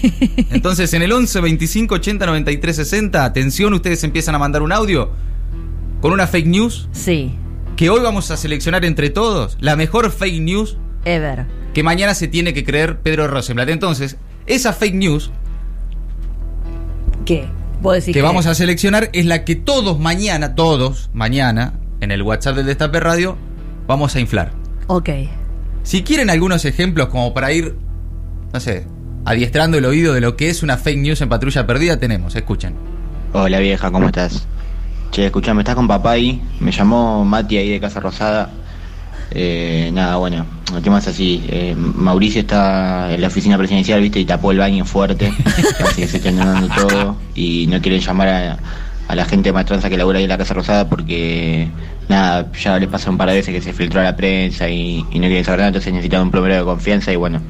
Entonces, 0.50 0.92
en 0.94 1.02
el 1.02 1.10
11 1.12 1.40
25 1.40 1.94
80 1.96 2.26
93 2.26 2.76
60, 2.76 3.24
atención, 3.24 3.74
ustedes 3.74 4.04
empiezan 4.04 4.34
a 4.34 4.38
mandar 4.38 4.62
un 4.62 4.70
audio 4.72 5.10
con 6.00 6.12
una 6.12 6.26
fake 6.26 6.46
news 6.46 6.88
Sí, 6.92 7.34
que 7.76 7.90
hoy 7.90 8.00
vamos 8.00 8.30
a 8.30 8.36
seleccionar 8.36 8.84
entre 8.84 9.10
todos 9.10 9.56
la 9.60 9.74
mejor 9.76 10.10
fake 10.12 10.40
news 10.40 10.76
Ever. 11.04 11.46
que 11.74 11.82
mañana 11.82 12.14
se 12.14 12.28
tiene 12.28 12.54
que 12.54 12.64
creer 12.64 12.98
Pedro 13.00 13.26
Rosenblatt. 13.28 13.70
Entonces, 13.70 14.16
esa 14.46 14.72
fake 14.72 14.94
news 14.94 15.30
¿Qué? 17.24 17.46
¿Vos 17.80 17.94
decís 17.94 18.14
que 18.14 18.22
vamos 18.22 18.46
a 18.46 18.54
seleccionar 18.54 19.10
es 19.12 19.26
la 19.26 19.44
que 19.44 19.56
todos 19.56 19.98
mañana, 19.98 20.54
todos 20.54 21.10
mañana, 21.12 21.74
en 22.00 22.10
el 22.12 22.22
WhatsApp 22.22 22.56
del 22.56 22.66
Destape 22.66 23.00
Radio, 23.00 23.36
vamos 23.86 24.14
a 24.14 24.20
inflar. 24.20 24.52
Ok. 24.94 25.08
Si 25.84 26.02
quieren 26.02 26.28
algunos 26.28 26.66
ejemplos 26.66 27.08
como 27.08 27.32
para 27.32 27.50
ir, 27.50 27.74
no 28.52 28.60
sé, 28.60 28.86
adiestrando 29.24 29.78
el 29.78 29.86
oído 29.86 30.12
de 30.12 30.20
lo 30.20 30.36
que 30.36 30.50
es 30.50 30.62
una 30.62 30.76
fake 30.76 30.98
news 30.98 31.22
en 31.22 31.30
patrulla 31.30 31.66
perdida, 31.66 31.98
tenemos, 31.98 32.36
escuchen. 32.36 32.74
Hola 33.32 33.58
vieja, 33.58 33.90
¿cómo 33.90 34.08
estás? 34.08 34.46
Che, 35.10 35.24
escuchame, 35.24 35.62
¿estás 35.62 35.76
con 35.76 35.88
papá 35.88 36.10
ahí? 36.10 36.42
Me 36.60 36.72
llamó 36.72 37.24
Mati 37.24 37.56
ahí 37.56 37.70
de 37.70 37.80
Casa 37.80 38.00
Rosada. 38.00 38.50
Eh, 39.30 39.90
nada, 39.94 40.16
bueno, 40.16 40.44
el 40.76 40.82
tema 40.82 40.98
es 40.98 41.08
así. 41.08 41.42
eh, 41.48 41.74
Mauricio 41.74 42.42
está 42.42 43.14
en 43.14 43.22
la 43.22 43.28
oficina 43.28 43.56
presidencial, 43.56 44.02
viste, 44.02 44.20
y 44.20 44.26
tapó 44.26 44.52
el 44.52 44.58
baño 44.58 44.84
fuerte. 44.84 45.32
así 45.86 46.02
que 46.02 46.06
se 46.06 46.18
está 46.18 46.28
inundando 46.28 46.68
todo. 46.68 47.16
Y 47.34 47.66
no 47.68 47.80
quieren 47.80 48.02
llamar 48.02 48.28
a, 48.28 48.58
a 49.08 49.14
la 49.14 49.24
gente 49.24 49.52
maestranza 49.54 49.88
que 49.88 49.96
labura 49.96 50.18
ahí 50.18 50.24
en 50.24 50.28
la 50.30 50.36
Casa 50.36 50.52
Rosada 50.52 50.86
porque, 50.90 51.70
nada, 52.12 52.52
ya 52.52 52.78
les 52.78 52.88
pasa 52.88 53.10
un 53.10 53.18
par 53.18 53.28
de 53.28 53.36
veces 53.36 53.54
que 53.54 53.60
se 53.60 53.72
filtró 53.72 54.00
a 54.00 54.04
la 54.04 54.16
prensa 54.16 54.68
y, 54.68 55.04
y 55.10 55.18
no 55.18 55.26
quieren 55.26 55.44
saber 55.44 55.58
nada, 55.60 55.68
entonces 55.68 55.92
necesitan 55.92 56.22
un 56.22 56.30
plomero 56.30 56.56
de 56.56 56.64
confianza. 56.64 57.12
Y 57.12 57.16
bueno, 57.16 57.40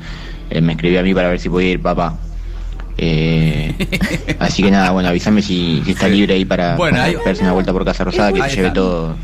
eh, 0.51 0.61
me 0.61 0.73
escribió 0.73 1.01
a 1.01 1.03
mí 1.03 1.15
para 1.15 1.29
ver 1.29 1.39
si 1.39 1.49
podía 1.49 1.71
ir 1.71 1.83
papá. 1.83 2.17
Eh, 2.99 3.75
así 4.39 4.63
que 4.63 4.71
nada, 4.71 4.91
bueno, 4.91 5.09
avísame 5.09 5.43
si, 5.43 5.83
si 5.85 5.93
está 5.93 6.09
libre 6.09 6.35
ahí 6.35 6.45
para, 6.45 6.77
Bueno, 6.77 6.99
para 6.99 7.13
darse 7.25 7.43
una 7.43 7.53
vuelta 7.53 7.73
por 7.73 7.85
Casa 7.85 8.05
Rosada, 8.05 8.33
que 8.33 8.43
se 8.43 8.57
lleve 8.57 8.71
todo, 8.71 9.17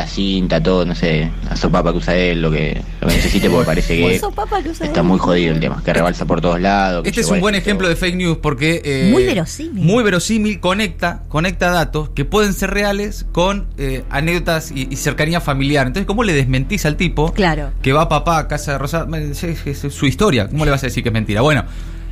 la 0.00 0.06
cinta, 0.08 0.62
todo, 0.62 0.84
no 0.84 0.94
sé, 0.94 1.30
la 1.48 1.56
sopapa 1.56 1.92
que 1.92 1.98
usa 1.98 2.16
él, 2.16 2.42
lo 2.42 2.50
que, 2.50 2.80
lo 3.00 3.08
que 3.08 3.14
necesite, 3.14 3.48
porque 3.50 3.66
parece 3.66 3.96
que 3.96 4.14
está 4.80 5.00
él. 5.00 5.02
muy 5.06 5.18
jodido 5.18 5.52
el 5.54 5.60
tema, 5.60 5.82
que 5.84 5.92
rebalsa 5.92 6.24
por 6.26 6.40
todos 6.40 6.60
lados. 6.60 7.02
que 7.02 7.08
Este 7.10 7.20
es 7.22 7.28
un 7.28 7.40
buen 7.40 7.54
ejemplo 7.54 7.88
de 7.88 7.96
fake 7.96 8.16
news 8.16 8.38
porque... 8.42 8.80
eh, 8.84 9.08
Muy 9.12 9.24
verosímil. 9.24 9.84
Muy 9.84 10.02
verosímil, 10.04 10.60
conecta, 10.60 11.22
conecta 11.28 11.70
datos 11.70 12.10
que 12.10 12.24
pueden 12.24 12.52
ser 12.54 12.70
reales 12.70 13.26
con 13.32 13.66
eh, 13.78 14.04
anécdotas 14.10 14.70
y, 14.72 14.88
y 14.90 14.96
cercanía 14.96 15.40
familiar. 15.40 15.86
Entonces, 15.86 16.06
¿cómo 16.06 16.24
le 16.24 16.32
desmentís 16.32 16.84
al 16.86 16.96
tipo 16.96 17.32
Claro. 17.32 17.70
que 17.82 17.92
va 17.92 18.08
papá 18.08 18.38
a 18.38 18.48
casa 18.48 18.78
de? 18.78 19.30
Es, 19.30 19.42
es- 19.44 19.84
es 19.84 19.94
su 19.94 20.06
historia, 20.06 20.48
¿cómo 20.48 20.64
le 20.64 20.70
vas 20.70 20.82
a 20.82 20.86
decir 20.86 21.02
que 21.02 21.08
es 21.08 21.12
mentira? 21.12 21.40
Bueno, 21.42 21.64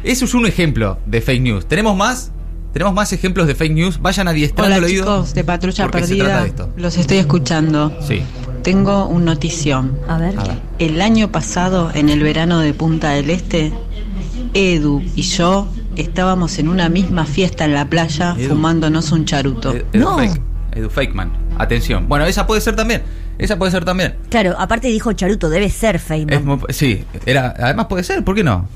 eso 0.04 0.24
es 0.26 0.34
un 0.34 0.46
ejemplo 0.46 0.98
de 1.06 1.20
fake 1.20 1.42
news. 1.42 1.66
¿Tenemos 1.66 1.96
más? 1.96 2.32
¿Tenemos 2.72 2.94
más 2.94 3.12
ejemplos 3.12 3.46
de 3.46 3.54
fake 3.54 3.72
news? 3.72 4.00
Vayan 4.00 4.28
adiestrando 4.28 4.66
Hola 4.66 4.76
el 4.76 4.84
oído. 4.84 5.04
chicos 5.04 5.34
de 5.34 5.44
Patrulla 5.44 5.88
Perdida, 5.90 6.46
los 6.76 6.96
estoy 6.96 7.16
escuchando. 7.18 7.96
Sí. 8.06 8.22
Tengo 8.62 9.06
un 9.06 9.24
notición. 9.24 9.98
A 10.08 10.18
ver. 10.18 10.38
A 10.38 10.44
ver. 10.44 10.58
El 10.78 11.00
año 11.00 11.32
pasado, 11.32 11.90
en 11.94 12.08
el 12.08 12.22
verano 12.22 12.60
de 12.60 12.74
Punta 12.74 13.10
del 13.10 13.30
Este, 13.30 13.72
Edu 14.54 15.02
y 15.16 15.22
yo 15.22 15.68
estábamos 15.96 16.58
en 16.58 16.68
una 16.68 16.88
misma 16.88 17.24
fiesta 17.24 17.64
en 17.64 17.74
la 17.74 17.86
playa 17.88 18.34
Edu. 18.38 18.50
fumándonos 18.50 19.10
un 19.12 19.24
charuto. 19.24 19.72
Edu, 19.72 19.84
Edu 19.92 20.04
No. 20.04 20.18
Fake. 20.18 20.40
Edu 20.74 20.90
Fakeman. 20.90 21.32
Atención. 21.58 22.08
Bueno, 22.08 22.26
esa 22.26 22.46
puede 22.46 22.60
ser 22.60 22.76
también. 22.76 23.02
Esa 23.38 23.56
puede 23.58 23.70
ser 23.72 23.84
también. 23.84 24.16
Claro, 24.30 24.56
aparte 24.58 24.88
dijo 24.88 25.12
Charuto, 25.12 25.48
debe 25.48 25.70
ser. 25.70 25.96
Es 25.96 26.44
muy- 26.44 26.58
sí, 26.70 27.04
era, 27.24 27.54
además 27.58 27.86
puede 27.86 28.02
ser, 28.04 28.24
¿por 28.24 28.34
qué 28.34 28.42
no? 28.44 28.68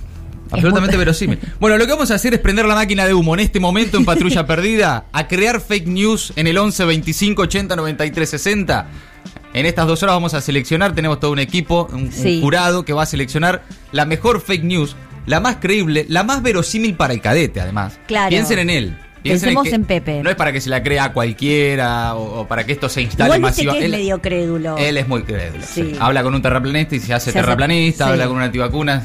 Absolutamente 0.52 0.96
verosímil. 0.96 1.38
Bueno, 1.58 1.78
lo 1.78 1.86
que 1.86 1.92
vamos 1.92 2.10
a 2.10 2.14
hacer 2.14 2.34
es 2.34 2.40
prender 2.40 2.66
la 2.66 2.74
máquina 2.74 3.06
de 3.06 3.14
humo 3.14 3.34
en 3.34 3.40
este 3.40 3.58
momento 3.60 3.96
en 3.96 4.04
Patrulla 4.04 4.46
Perdida, 4.46 5.06
a 5.12 5.26
crear 5.28 5.60
fake 5.60 5.86
news 5.86 6.32
en 6.36 6.46
el 6.46 6.58
11 6.58 6.84
25 6.84 7.42
80 7.42 7.76
93 7.76 8.28
60. 8.30 8.86
En 9.54 9.66
estas 9.66 9.86
dos 9.86 10.02
horas 10.02 10.14
vamos 10.16 10.34
a 10.34 10.40
seleccionar, 10.40 10.94
tenemos 10.94 11.20
todo 11.20 11.30
un 11.32 11.38
equipo, 11.38 11.88
un, 11.92 12.04
un 12.04 12.12
Sí. 12.12 12.40
jurado 12.40 12.84
que 12.84 12.92
va 12.92 13.02
a 13.02 13.06
seleccionar 13.06 13.62
la 13.92 14.04
mejor 14.06 14.40
fake 14.40 14.64
news, 14.64 14.96
la 15.26 15.40
más 15.40 15.56
creíble, 15.60 16.06
la 16.08 16.22
más 16.22 16.42
verosímil 16.42 16.94
para 16.94 17.12
el 17.12 17.20
cadete, 17.20 17.60
además. 17.60 17.98
Claro. 18.06 18.30
Piensen 18.30 18.58
en 18.60 18.70
él. 18.70 18.98
Piensen 19.22 19.50
Pensemos 19.54 19.72
en 19.72 19.84
Pepe. 19.84 20.20
No 20.22 20.30
es 20.30 20.36
para 20.36 20.50
que 20.52 20.60
se 20.60 20.68
la 20.68 20.82
crea 20.82 21.12
cualquiera 21.12 22.14
o, 22.16 22.40
o 22.40 22.48
para 22.48 22.64
que 22.66 22.72
esto 22.72 22.88
se 22.88 23.02
instale 23.02 23.36
Igual 23.36 23.40
viste 23.52 23.64
masiva. 23.64 23.72
que 23.74 23.78
es 23.78 23.84
Él- 23.84 23.90
medio 23.92 24.20
crédulo. 24.20 24.76
Él 24.78 24.96
es 24.96 25.06
muy 25.06 25.22
crédulo. 25.22 25.62
Sí. 25.64 25.82
sí. 25.92 25.96
Habla 26.00 26.22
con 26.24 26.34
un 26.34 26.42
terraplanista 26.42 26.96
y 26.96 27.00
se 27.00 27.14
hace 27.14 27.26
Se 27.26 27.30
hace- 27.38 27.40
terraplanista, 27.40 28.06
sí. 28.06 28.10
habla 28.10 28.26
con 28.26 28.36
un 28.38 28.42
antivacunas. 28.42 29.04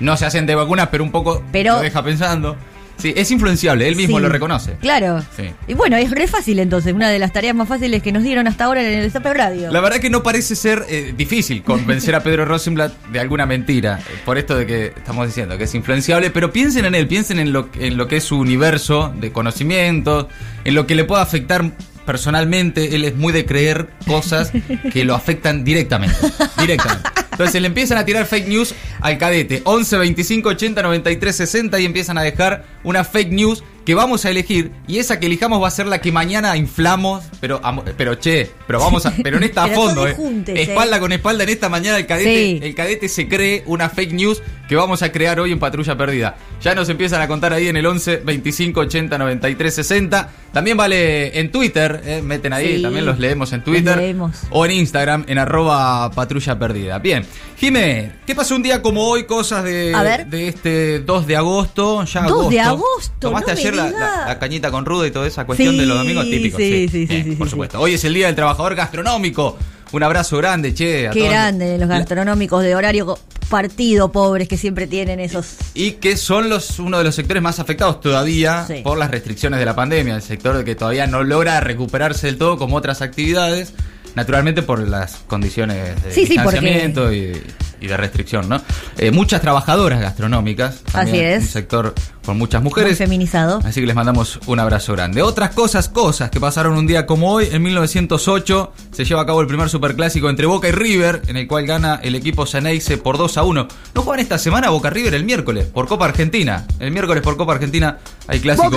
No 0.00 0.16
se 0.16 0.26
hace 0.26 0.38
antivacunas, 0.38 0.88
pero 0.90 1.04
un 1.04 1.10
poco 1.10 1.42
Pero- 1.52 1.74
lo 1.76 1.80
deja 1.82 2.02
pensando. 2.02 2.56
Sí, 2.96 3.12
es 3.16 3.28
influenciable, 3.32 3.88
él 3.88 3.96
mismo 3.96 4.18
Sí. 4.18 4.22
lo 4.22 4.28
reconoce. 4.28 4.74
Claro. 4.80 5.20
Sí. 5.36 5.50
Y 5.66 5.74
bueno, 5.74 5.96
es 5.96 6.12
re 6.12 6.28
fácil 6.28 6.60
entonces, 6.60 6.92
una 6.92 7.10
de 7.10 7.18
las 7.18 7.32
tareas 7.32 7.52
más 7.52 7.66
fáciles 7.66 8.00
que 8.04 8.12
nos 8.12 8.22
dieron 8.22 8.46
hasta 8.46 8.66
ahora 8.66 8.82
en 8.86 8.92
el 8.98 9.02
Destape 9.02 9.34
Radio. 9.34 9.72
La 9.72 9.80
verdad 9.80 9.98
que 9.98 10.10
no 10.10 10.22
parece 10.22 10.54
ser 10.54 10.84
eh, 10.88 11.12
difícil 11.16 11.64
convencer 11.64 12.14
a 12.14 12.20
Pedro 12.22 12.44
Rosenblatt 12.44 12.92
de 13.08 13.18
alguna 13.18 13.46
mentira, 13.46 13.98
eh, 13.98 14.14
por 14.24 14.38
esto 14.38 14.54
de 14.56 14.64
que 14.66 14.86
estamos 14.96 15.26
diciendo 15.26 15.58
que 15.58 15.64
es 15.64 15.74
influenciable, 15.74 16.30
pero 16.30 16.52
piensen 16.52 16.84
en 16.84 16.94
él, 16.94 17.08
piensen 17.08 17.40
en 17.40 17.52
lo, 17.52 17.68
en 17.80 17.96
lo 17.96 18.06
que 18.06 18.18
es 18.18 18.24
su 18.24 18.38
universo 18.38 19.12
de 19.18 19.32
conocimiento, 19.32 20.28
en 20.64 20.76
lo 20.76 20.86
que 20.86 20.94
le 20.94 21.02
pueda 21.02 21.22
afectar 21.22 21.72
personalmente, 22.06 22.94
él 22.94 23.04
es 23.04 23.16
muy 23.16 23.32
de 23.32 23.44
creer 23.44 23.88
cosas 24.06 24.52
que 24.92 25.04
lo 25.04 25.14
afectan 25.16 25.64
directamente, 25.64 26.14
directamente. 26.60 27.08
Entonces 27.32 27.60
le 27.60 27.66
empiezan 27.66 27.98
a 27.98 28.04
tirar 28.04 28.26
fake 28.26 28.46
news 28.46 28.72
al 29.04 29.18
cadete, 29.18 29.60
11 29.64 29.98
25 29.98 30.48
80 30.48 30.82
93 30.82 31.36
60 31.36 31.78
y 31.78 31.84
empiezan 31.84 32.16
a 32.18 32.22
dejar 32.22 32.64
una 32.84 33.04
fake 33.04 33.30
news 33.32 33.62
que 33.84 33.94
vamos 33.94 34.24
a 34.24 34.30
elegir 34.30 34.70
y 34.88 34.96
esa 34.96 35.20
que 35.20 35.26
elijamos 35.26 35.62
va 35.62 35.68
a 35.68 35.70
ser 35.70 35.86
la 35.86 36.00
que 36.00 36.10
mañana 36.10 36.56
inflamos, 36.56 37.22
pero 37.38 37.60
pero 37.98 38.14
che, 38.14 38.50
pero 38.66 38.80
vamos 38.80 39.04
a 39.04 39.12
pero 39.22 39.36
en 39.36 39.42
esta 39.50 39.64
a 39.64 39.68
fondo, 39.68 40.08
eh. 40.08 40.14
juntes, 40.14 40.56
eh. 40.58 40.62
espalda 40.62 40.98
con 41.00 41.12
espalda 41.12 41.44
en 41.44 41.50
esta 41.50 41.68
mañana 41.68 41.98
el 41.98 42.06
cadete, 42.06 42.30
Sí. 42.34 42.60
el 42.62 42.74
cadete 42.74 43.08
se 43.10 43.28
cree 43.28 43.62
una 43.66 43.90
fake 43.90 44.12
news 44.14 44.42
que 44.70 44.76
vamos 44.76 45.02
a 45.02 45.12
crear 45.12 45.38
hoy 45.38 45.52
en 45.52 45.58
Patrulla 45.58 45.94
Perdida. 45.98 46.36
Ya 46.62 46.74
nos 46.74 46.88
empiezan 46.88 47.20
a 47.20 47.28
contar 47.28 47.52
ahí 47.52 47.68
en 47.68 47.76
el 47.76 47.84
11 47.84 48.22
25 48.24 48.80
80 48.80 49.18
93 49.18 49.74
60. 49.74 50.30
También 50.54 50.78
vale 50.78 51.38
en 51.38 51.50
Twitter, 51.52 52.00
eh, 52.06 52.22
meten 52.22 52.54
ahí, 52.54 52.76
Sí. 52.76 52.82
también 52.82 53.04
los 53.04 53.18
leemos 53.18 53.52
en 53.52 53.58
Los 53.58 53.64
Twitter 53.66 53.98
leemos. 53.98 54.34
o 54.48 54.64
en 54.64 54.70
Instagram 54.70 55.24
en 55.28 55.36
arroba 55.36 56.10
patrulla 56.12 56.58
perdida. 56.58 56.98
Bien, 57.00 57.26
Jimé, 57.58 58.12
¿qué 58.26 58.34
pasó 58.34 58.56
un 58.56 58.62
día 58.62 58.80
como 58.80 58.93
hoy? 59.02 59.24
Cosas 59.24 59.64
de, 59.64 60.24
de 60.28 60.48
este 60.48 61.00
2 61.00 61.26
de 61.26 61.36
agosto, 61.36 62.04
ya 62.04 62.22
2 62.22 62.50
de 62.50 62.60
agosto. 62.60 62.84
agosto, 62.86 63.12
¿Tomaste 63.18 63.52
no 63.52 63.58
ayer 63.58 63.74
la, 63.76 63.86
digas. 63.86 64.00
la- 64.00 64.26
la 64.26 64.38
cañita 64.38 64.70
con 64.70 64.84
ruda 64.84 65.06
y 65.06 65.10
toda 65.10 65.26
esa 65.26 65.44
cuestión 65.46 65.74
Sí, 65.74 65.80
de 65.80 65.86
los 65.86 65.98
domingos 65.98 66.24
típicos? 66.24 66.58
sí, 66.60 66.88
sí, 66.90 67.06
sí, 67.06 67.14
Eh, 67.14 67.24
sí, 67.24 67.30
Por 67.36 67.48
supuesto. 67.50 67.80
Hoy 67.80 67.94
es 67.94 68.04
el 68.04 68.14
Día 68.14 68.26
del 68.26 68.34
Trabajador 68.34 68.74
Gastronómico. 68.74 69.56
Un 69.92 70.02
abrazo 70.02 70.36
grande, 70.38 70.74
che. 70.74 71.06
a 71.06 71.10
Qué 71.12 71.20
todos. 71.20 71.32
grande 71.32 71.78
los 71.78 71.88
gastronómicos 71.88 72.62
de 72.64 72.74
horario 72.74 73.16
partido 73.48 74.10
pobres 74.10 74.48
que 74.48 74.56
siempre 74.56 74.86
tienen 74.88 75.20
esos. 75.20 75.54
Y 75.74 75.92
que 75.92 76.16
son 76.16 76.48
los 76.48 76.80
uno 76.80 76.98
de 76.98 77.04
los 77.04 77.14
sectores 77.14 77.40
más 77.42 77.60
afectados 77.60 78.00
todavía 78.00 78.64
Sí. 78.66 78.80
por 78.82 78.98
las 78.98 79.10
restricciones 79.10 79.60
de 79.60 79.66
la 79.66 79.76
pandemia. 79.76 80.16
El 80.16 80.22
sector 80.22 80.64
que 80.64 80.74
todavía 80.74 81.06
no 81.06 81.22
logra 81.22 81.60
recuperarse 81.60 82.26
del 82.26 82.38
todo 82.38 82.56
como 82.58 82.74
otras 82.76 83.02
actividades. 83.02 83.72
Naturalmente 84.14 84.62
por 84.62 84.78
las 84.86 85.16
condiciones 85.26 86.02
de 86.02 86.12
Sí, 86.12 86.26
sí, 86.26 86.34
porque- 86.42 86.60
distanciamiento 86.60 87.12
y, 87.12 87.42
y 87.80 87.86
de 87.86 87.96
restricción, 87.96 88.48
¿no? 88.48 88.60
Eh, 88.98 89.10
muchas 89.10 89.40
trabajadoras 89.40 90.00
gastronómicas. 90.00 90.82
también, 90.92 91.16
Así 91.16 91.24
es. 91.24 91.42
Un 91.42 91.48
sector 91.48 91.94
con 92.24 92.38
muchas 92.38 92.62
Muy 92.62 92.70
mujeres. 92.70 92.98
feminizado. 92.98 93.60
Así 93.64 93.80
que 93.80 93.86
les 93.86 93.96
mandamos 93.96 94.40
un 94.46 94.58
abrazo 94.60 94.92
grande. 94.92 95.22
Otras 95.22 95.50
cosas, 95.50 95.88
cosas 95.88 96.30
que 96.30 96.40
pasaron 96.40 96.74
un 96.74 96.86
día 96.86 97.06
como 97.06 97.32
hoy, 97.32 97.48
en 97.50 97.62
1908 97.62 98.72
se 98.92 99.04
lleva 99.04 99.22
a 99.22 99.26
cabo 99.26 99.40
el 99.40 99.46
primer 99.46 99.68
superclásico 99.68 100.30
entre 100.30 100.46
Boca 100.46 100.68
y 100.68 100.72
River, 100.72 101.22
en 101.26 101.36
el 101.36 101.46
cual 101.46 101.66
gana 101.66 102.00
el 102.02 102.14
equipo 102.14 102.46
Ceneice 102.46 102.96
por 102.98 103.18
2 103.18 103.36
a 103.38 103.42
1. 103.44 103.68
No 103.94 104.02
juegan 104.02 104.20
esta 104.20 104.38
semana 104.38 104.70
Boca 104.70 104.90
River 104.90 105.14
el 105.14 105.24
miércoles 105.24 105.66
por 105.66 105.86
Copa 105.86 106.06
Argentina. 106.06 106.66
El 106.78 106.90
miércoles 106.90 107.22
por 107.22 107.36
Copa 107.36 107.52
Argentina 107.54 107.98
hay 108.26 108.40
clásico 108.40 108.70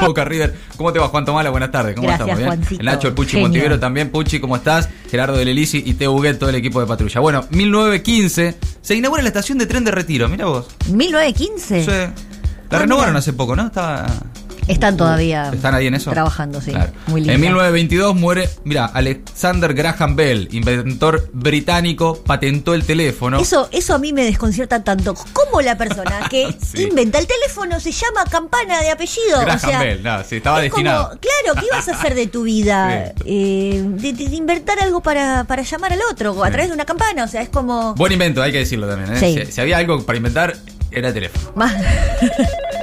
Boca, 0.00 0.24
River. 0.24 0.54
¿Cómo 0.76 0.92
te 0.92 0.98
va 0.98 1.08
Juan 1.08 1.24
Tomala? 1.24 1.50
Buenas 1.50 1.70
tardes. 1.70 1.94
¿Cómo 1.94 2.08
Gracias, 2.08 2.38
estamos? 2.38 2.68
¿Bien? 2.68 2.80
El 2.80 2.86
Nacho, 2.86 3.08
el 3.08 3.14
Puchi 3.14 3.32
Genio. 3.32 3.48
Montivero 3.48 3.78
también. 3.78 4.10
Puchi, 4.10 4.40
¿cómo 4.40 4.56
estás? 4.56 4.88
Gerardo 5.10 5.36
del 5.36 5.48
Elisi 5.48 5.82
y 5.84 5.94
Teo 5.94 6.12
Huguet, 6.12 6.38
todo 6.38 6.50
el 6.50 6.56
equipo 6.56 6.80
de 6.80 6.86
patrulla. 6.86 7.20
Bueno, 7.20 7.44
1915 7.50 8.56
se 8.80 8.94
inaugura 8.94 9.22
la 9.22 9.28
estación 9.28 9.58
de 9.58 9.66
tren 9.66 9.84
de 9.84 9.90
retiro. 9.90 10.28
Mira 10.28 10.46
vos. 10.46 10.66
1915. 10.88 11.84
Sí. 11.84 12.22
La 12.72 12.78
Ah, 12.78 12.80
renovaron 12.82 13.12
mira. 13.12 13.18
hace 13.20 13.32
poco, 13.32 13.54
¿no? 13.54 13.66
Estaba. 13.66 14.06
Están 14.68 14.96
todavía. 14.96 15.50
¿Están 15.52 15.74
ahí 15.74 15.88
en 15.88 15.94
eso? 15.94 16.12
Trabajando, 16.12 16.60
sí. 16.60 16.70
Claro. 16.70 16.92
Muy 17.08 17.20
linda. 17.22 17.34
En 17.34 17.40
1922 17.40 18.14
muere, 18.14 18.48
mira, 18.64 18.86
Alexander 18.86 19.74
Graham 19.74 20.14
Bell, 20.14 20.48
inventor 20.52 21.28
británico, 21.32 22.22
patentó 22.24 22.72
el 22.72 22.84
teléfono. 22.84 23.40
Eso, 23.40 23.68
eso 23.72 23.94
a 23.94 23.98
mí 23.98 24.12
me 24.12 24.24
desconcierta 24.24 24.84
tanto. 24.84 25.14
¿Cómo 25.32 25.60
la 25.62 25.76
persona 25.76 26.28
que 26.30 26.54
Sí. 26.64 26.84
inventa 26.84 27.18
el 27.18 27.26
teléfono 27.26 27.80
se 27.80 27.90
llama 27.90 28.24
campana 28.30 28.80
de 28.82 28.90
apellido? 28.92 29.40
Graham 29.40 29.56
o 29.56 29.58
sea, 29.58 29.80
Bell, 29.80 30.02
no, 30.02 30.22
sí, 30.24 30.36
estaba 30.36 30.58
es 30.58 30.70
destinado. 30.70 31.08
como, 31.08 31.20
claro, 31.20 31.60
¿qué 31.60 31.66
ibas 31.66 31.88
a 31.88 31.92
hacer 31.96 32.14
de 32.14 32.26
tu 32.28 32.42
vida? 32.44 33.12
Eh, 33.26 33.82
de, 33.84 34.08
inventar 34.34 34.78
algo 34.80 35.02
para, 35.02 35.44
para 35.44 35.62
llamar 35.62 35.92
al 35.92 36.00
otro 36.10 36.42
a 36.42 36.46
Sí. 36.46 36.52
través 36.52 36.68
de 36.68 36.74
una 36.74 36.84
campana. 36.84 37.24
O 37.24 37.28
sea, 37.28 37.42
es 37.42 37.48
como. 37.48 37.94
Buen 37.94 38.12
invento, 38.12 38.40
hay 38.42 38.52
que 38.52 38.58
decirlo 38.58 38.88
también. 38.88 39.12
¿eh? 39.22 39.46
Si 39.50 39.60
había 39.60 39.78
algo 39.78 40.04
para 40.06 40.16
inventar, 40.16 40.56
era 40.92 41.08
el 41.08 41.14
teléfono. 41.14 41.52
Más. 41.54 41.74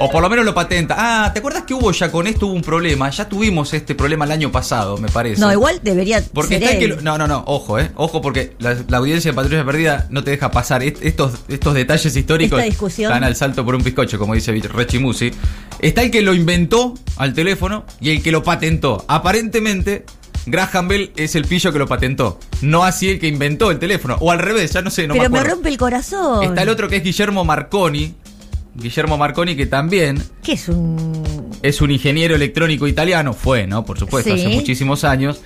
O 0.00 0.10
por 0.10 0.22
lo 0.22 0.30
menos 0.30 0.44
lo 0.44 0.54
patenta. 0.54 0.94
Ah, 0.98 1.30
¿te 1.32 1.40
acuerdas 1.40 1.64
que 1.64 1.74
hubo 1.74 1.92
ya 1.92 2.10
con 2.10 2.26
esto 2.26 2.46
hubo 2.46 2.54
un 2.54 2.62
problema? 2.62 3.10
Ya 3.10 3.28
tuvimos 3.28 3.72
este 3.74 3.94
problema 3.94 4.24
el 4.24 4.32
año 4.32 4.50
pasado, 4.50 4.96
me 4.96 5.08
parece. 5.08 5.40
No, 5.40 5.52
igual 5.52 5.80
debería 5.82 6.22
Porque 6.32 6.56
está 6.56 6.70
el 6.70 6.78
que 6.78 6.88
lo- 6.88 7.00
no, 7.02 7.18
no, 7.18 7.26
no, 7.26 7.42
ojo, 7.46 7.78
eh. 7.78 7.90
Ojo 7.96 8.20
porque 8.22 8.54
la, 8.60 8.76
la 8.88 8.96
audiencia 8.98 9.30
de 9.30 9.34
Patrulla 9.34 9.64
Perdida 9.64 10.06
no 10.10 10.24
te 10.24 10.30
deja 10.30 10.50
pasar 10.50 10.82
Est- 10.82 11.02
estos, 11.02 11.32
estos 11.48 11.74
detalles 11.74 12.16
históricos. 12.16 12.58
Esta 12.58 12.68
discusión. 12.70 13.10
Están 13.12 13.24
al 13.24 13.36
salto 13.36 13.64
por 13.64 13.74
un 13.74 13.82
bizcocho, 13.82 14.18
como 14.18 14.34
dice 14.34 14.52
Rechi 14.52 14.98
Musi. 14.98 15.30
Está 15.80 16.02
el 16.02 16.10
que 16.10 16.22
lo 16.22 16.32
inventó 16.34 16.94
al 17.16 17.34
teléfono 17.34 17.84
y 18.00 18.10
el 18.10 18.22
que 18.22 18.32
lo 18.32 18.42
patentó. 18.42 19.04
Aparentemente, 19.08 20.04
Graham 20.46 20.88
Bell 20.88 21.12
es 21.16 21.34
el 21.34 21.44
pillo 21.44 21.72
que 21.72 21.78
lo 21.78 21.86
patentó. 21.86 22.38
No 22.62 22.84
así 22.84 23.08
el 23.10 23.18
que 23.20 23.28
inventó 23.28 23.70
el 23.70 23.78
teléfono. 23.78 24.16
O 24.20 24.30
al 24.30 24.38
revés, 24.38 24.72
ya 24.72 24.82
no 24.82 24.90
sé, 24.90 25.06
no 25.06 25.14
Pero 25.14 25.28
me 25.30 25.40
me 25.40 25.44
rompe 25.44 25.68
el 25.68 25.76
corazón. 25.78 26.44
Está 26.44 26.62
el 26.62 26.68
otro 26.68 26.88
que 26.88 26.96
es 26.96 27.02
Guillermo 27.04 27.44
Marconi. 27.44 28.14
Guillermo 28.74 29.18
Marconi, 29.18 29.56
que 29.56 29.66
también 29.66 30.22
¿Qué 30.42 30.52
es 30.52 30.68
un.? 30.68 31.50
es 31.60 31.80
un 31.80 31.90
ingeniero 31.90 32.36
electrónico 32.36 32.86
italiano, 32.86 33.32
fue, 33.34 33.66
¿no? 33.66 33.84
Por 33.84 33.98
supuesto, 33.98 34.34
Sí. 34.34 34.40
hace 34.40 34.48
muchísimos 34.54 35.04
años. 35.04 35.40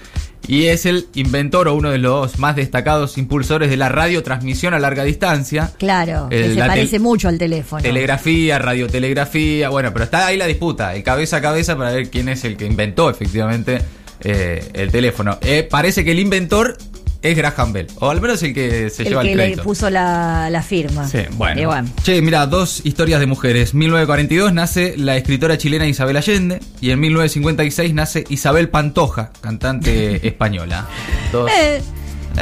Y 0.46 0.66
es 0.66 0.84
el 0.84 1.06
inventor 1.14 1.68
o 1.68 1.74
uno 1.74 1.90
de 1.90 1.96
los 1.96 2.38
más 2.38 2.54
destacados 2.54 3.16
impulsores 3.16 3.70
de 3.70 3.78
la 3.78 3.88
radiotransmisión 3.88 4.74
a 4.74 4.78
larga 4.78 5.02
distancia. 5.02 5.72
Claro, 5.78 6.28
que 6.28 6.54
se 6.54 6.60
parece 6.60 6.98
mucho 6.98 7.28
al 7.28 7.38
teléfono. 7.38 7.82
Telegrafía, 7.82 8.58
radiotelegrafía, 8.58 9.70
bueno, 9.70 9.90
pero 9.94 10.04
está 10.04 10.26
ahí 10.26 10.36
la 10.36 10.46
disputa, 10.46 10.94
el 10.94 11.02
cabeza 11.02 11.38
a 11.38 11.40
cabeza 11.40 11.78
para 11.78 11.92
ver 11.92 12.10
quién 12.10 12.28
es 12.28 12.44
el 12.44 12.58
que 12.58 12.66
inventó 12.66 13.08
efectivamente 13.08 13.80
eh, 14.24 14.68
el 14.74 14.90
teléfono. 14.90 15.38
Eh, 15.42 15.66
parece 15.70 16.04
que 16.04 16.12
el 16.12 16.18
inventor 16.18 16.76
es 17.22 17.34
Graham 17.38 17.72
Bell, 17.72 17.86
o 18.00 18.10
al 18.10 18.20
menos 18.20 18.42
el 18.42 18.52
que 18.52 18.90
se 18.90 19.02
el 19.04 19.08
lleva 19.08 19.22
que 19.22 19.32
el 19.32 19.38
le 19.38 19.44
crédito. 19.44 19.62
puso 19.62 19.88
la, 19.88 20.48
la 20.50 20.62
firma. 20.62 21.08
Sí, 21.08 21.20
bueno. 21.32 21.86
Che, 22.02 22.20
mira, 22.20 22.46
dos 22.46 22.82
historias 22.84 23.18
de 23.18 23.24
mujeres. 23.26 23.72
1942 23.72 24.52
nace 24.52 24.94
la 24.98 25.16
escritora 25.16 25.56
chilena 25.56 25.86
Isabel 25.86 26.18
Allende 26.18 26.60
y 26.82 26.90
en 26.90 27.00
1956 27.00 27.94
nace 27.94 28.24
Isabel 28.28 28.68
Pantoja, 28.68 29.30
cantante 29.40 30.26
española. 30.28 30.86
Dos- 31.32 31.50
Eh, 31.50 31.80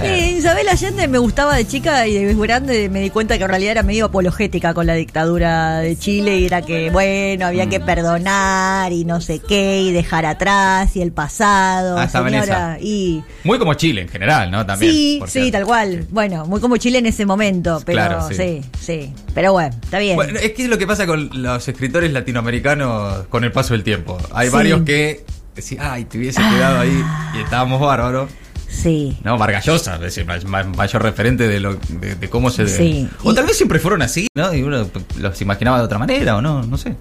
Eh. 0.01 0.37
Isabel 0.39 0.69
Allende 0.69 1.07
me 1.09 1.19
gustaba 1.19 1.55
de 1.57 1.67
chica 1.67 2.07
y 2.07 2.15
de 2.15 2.35
grande 2.35 2.89
me 2.89 3.01
di 3.01 3.11
cuenta 3.11 3.37
que 3.37 3.45
en 3.45 3.51
realidad 3.51 3.73
era 3.73 3.83
medio 3.83 4.07
apologética 4.07 4.73
con 4.75 4.87
la 4.87 4.95
dictadura 4.95 5.79
de 5.81 5.97
Chile 5.99 6.39
y 6.39 6.47
era 6.47 6.63
que, 6.63 6.91
bueno, 6.91 7.47
había 7.47 7.69
que 7.69 7.79
perdonar 7.81 8.93
y 8.93 9.05
no 9.05 9.21
sé 9.21 9.41
qué 9.41 9.81
y 9.83 9.93
dejar 9.93 10.25
atrás 10.27 10.97
y 10.97 11.03
el 11.03 11.13
pasado, 11.13 11.99
Ah, 11.99 12.09
señora. 12.09 12.79
Y 12.81 13.23
Muy 13.45 13.59
como 13.59 13.75
Chile 13.75 14.03
en 14.03 14.09
general, 14.09 14.51
¿no? 14.51 14.65
También. 14.65 14.93
sí, 14.93 15.21
sí, 15.27 15.51
tal 15.51 15.65
cual. 15.65 16.07
Bueno, 16.11 16.47
muy 16.47 16.61
como 16.61 16.77
Chile 16.79 16.99
en 16.99 17.07
ese 17.07 17.27
momento, 17.27 17.83
pero 17.85 17.97
Claro, 17.97 18.29
sí. 18.29 18.35
sí. 18.35 18.63
sí, 18.81 19.13
Pero 19.35 19.53
bueno, 19.53 19.75
está 19.83 19.99
bien. 19.99 20.17
Bueno, 20.17 20.39
es 20.39 20.53
que 20.53 20.65
es 20.65 20.69
lo 20.69 20.79
que 20.79 20.87
pasa 20.87 21.07
con 21.07 21.31
los 21.43 21.69
escritores 21.69 22.13
latinoamericanos 22.13 23.27
con 23.29 23.45
el 23.45 23.53
paso 23.53 23.75
del 23.75 23.83
tiempo. 23.85 24.19
Hay 24.33 24.49
Sí. 24.49 24.55
varios 24.55 24.83
que 24.83 25.25
decían, 25.55 25.87
ay, 25.91 26.05
te 26.07 26.19
hubiese 26.19 26.41
quedado 26.41 26.81
ahí 26.81 27.05
y 27.37 27.41
estábamos 27.43 27.81
bárbaros. 27.81 28.31
Sí. 28.73 29.17
No, 29.23 29.37
Vargas 29.39 29.65
Llosa, 29.67 30.01
es 30.05 30.25
mayor 30.45 31.03
referente 31.03 31.47
de, 31.47 31.61
lo, 31.61 31.75
de, 31.75 32.15
de 32.17 32.29
cómo 32.31 32.51
se... 32.51 32.67
Sí. 32.67 33.09
O 33.23 33.35
tal 33.35 33.47
vez 33.47 33.57
siempre 33.57 33.79
fueron 33.79 34.03
así, 34.03 34.27
¿no? 34.35 34.53
Y 34.55 34.63
uno 34.63 34.89
los 35.19 35.41
imaginaba 35.43 35.79
de 35.79 35.85
otra 35.85 35.99
manera, 35.99 36.37
o 36.37 36.41
no, 36.43 36.63
no 36.63 36.79
sé. 36.79 36.97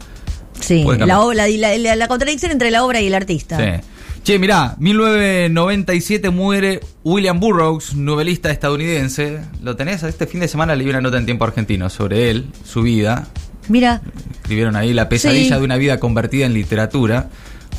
Sí, 0.60 0.84
la, 1.00 1.06
la, 1.34 1.78
la- 1.78 1.96
la 1.96 2.08
contradicción 2.08 2.52
entre 2.52 2.70
la 2.70 2.84
obra 2.84 3.02
y 3.02 3.08
el 3.08 3.16
artista. 3.16 3.58
Sí. 3.58 3.82
Che, 4.24 4.38
mirá, 4.38 4.76
1997 4.78 6.30
muere 6.30 6.80
William 7.04 7.40
Burroughs, 7.40 7.96
novelista 7.96 8.52
estadounidense. 8.52 9.40
¿Lo 9.64 9.76
tenés? 9.76 10.04
Este 10.04 10.28
fin 10.28 10.40
de 10.42 10.48
semana 10.48 10.76
leí 10.76 10.88
una 10.90 11.02
nota 11.02 11.18
en 11.18 11.26
tiempo 11.26 11.46
argentino 11.46 11.90
sobre 11.90 12.30
él, 12.30 12.46
su 12.64 12.84
vida. 12.84 13.28
Mira, 13.68 14.02
Escribieron 14.42 14.76
ahí 14.76 14.94
La 14.94 15.08
pesadilla 15.10 15.56
Sí. 15.56 15.60
de 15.60 15.66
una 15.66 15.78
vida 15.78 16.00
convertida 16.00 16.46
en 16.46 16.54
literatura. 16.54 17.30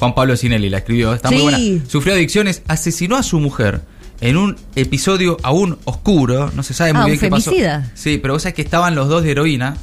Juan 0.03 0.17
Pablo 0.17 0.37
Sinelli 0.37 0.69
la 0.69 0.79
escribió, 0.79 1.15
está 1.15 1.31
muy 1.31 1.43
buena. 1.43 1.59
Sufrió 1.87 2.15
adicciones, 2.15 2.63
asesinó 2.67 3.15
a 3.17 3.23
su 3.23 3.39
mujer 3.39 3.83
en 4.21 4.37
un 4.37 4.57
episodio 4.75 5.37
aún 5.45 5.79
oscuro, 5.85 6.51
no 6.57 6.65
se 6.65 6.75
sabe 6.75 6.93
muy 6.93 7.03
Ah, 7.03 7.05
bien 7.05 7.19
un 7.19 7.21
qué 7.21 7.29
pasó. 7.31 7.51
femicida. 7.53 7.89
Sí, 7.95 8.19
pero 8.21 8.35
vos 8.35 8.43
sabés 8.43 8.55
que 8.57 8.63
estaban 8.63 8.97
los 8.97 9.09
dos 9.09 9.23
de 9.23 9.31
heroína. 9.31 9.77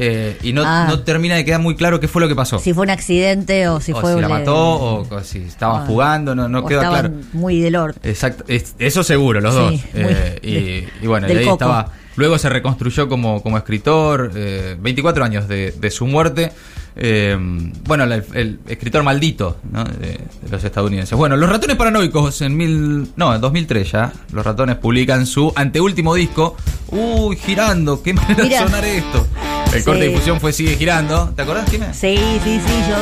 eh, 0.00 0.36
y 0.44 0.52
no, 0.52 0.62
Ah. 0.64 0.86
no 0.88 1.00
termina 1.00 1.34
de 1.34 1.44
quedar 1.44 1.60
muy 1.60 1.74
claro 1.74 1.98
qué 1.98 2.06
fue 2.06 2.22
lo 2.22 2.28
que 2.28 2.36
pasó. 2.36 2.60
Si 2.60 2.72
fue 2.72 2.84
un 2.84 2.90
accidente 2.90 3.66
o 3.66 3.80
si 3.80 3.90
o 3.90 4.00
fue 4.00 4.14
si 4.14 4.20
la 4.20 4.28
mató 4.28 4.54
o, 4.56 5.00
o 5.12 5.20
si 5.24 5.38
estaban 5.40 5.82
Ah. 5.82 5.86
jugando, 5.88 6.36
no, 6.36 6.48
no 6.48 6.60
o 6.60 6.66
queda 6.66 6.88
claro. 6.88 7.10
muy 7.32 7.58
del 7.60 7.74
orto. 7.74 7.98
Exacto, 8.04 8.44
es- 8.46 8.76
eso 8.78 9.02
seguro, 9.02 9.40
los 9.40 9.52
Sí, 9.54 9.60
dos. 9.60 9.74
Eh, 9.94 10.38
de- 10.40 10.48
y, 10.48 11.04
y 11.04 11.06
bueno, 11.08 11.26
y 11.26 11.32
ahí 11.32 11.38
coco. 11.44 11.54
estaba. 11.54 11.92
Luego 12.14 12.38
se 12.38 12.48
reconstruyó 12.48 13.08
como, 13.08 13.42
como 13.42 13.56
escritor, 13.58 14.30
eh, 14.36 14.76
24 14.80 15.24
años 15.24 15.48
de, 15.48 15.72
de 15.72 15.90
su 15.90 16.06
muerte. 16.06 16.52
Eh, 17.00 17.38
bueno, 17.84 18.04
el, 18.04 18.58
escritor 18.66 19.04
maldito 19.04 19.58
¿no? 19.70 19.84
de, 19.84 20.18
de 20.42 20.48
los 20.50 20.62
estadounidenses. 20.64 21.16
Bueno, 21.16 21.36
los 21.36 21.48
ratones 21.48 21.76
paranoicos 21.76 22.42
en 22.42 22.56
mil, 22.56 23.08
no, 23.16 23.34
en 23.34 23.40
2003 23.40 23.92
ya, 23.92 24.12
los 24.32 24.44
ratones 24.44 24.76
publican 24.76 25.24
su 25.24 25.52
anteúltimo 25.54 26.14
disco. 26.14 26.56
Uy, 26.88 27.36
girando, 27.36 28.02
qué 28.02 28.14
manera 28.14 28.42
Mirá. 28.42 28.60
de 28.62 28.66
sonar 28.66 28.84
esto. 28.84 29.26
El 29.72 29.80
Sí. 29.80 29.84
corte 29.84 30.00
de 30.00 30.08
difusión 30.08 30.40
fue 30.40 30.52
Sigue 30.52 30.76
girando. 30.76 31.28
¿Te 31.36 31.42
acordás, 31.42 31.70
Jimé? 31.70 31.86
Sí, 31.92 32.16
sí, 32.42 32.60
sí, 32.66 32.72
yo 32.88 32.96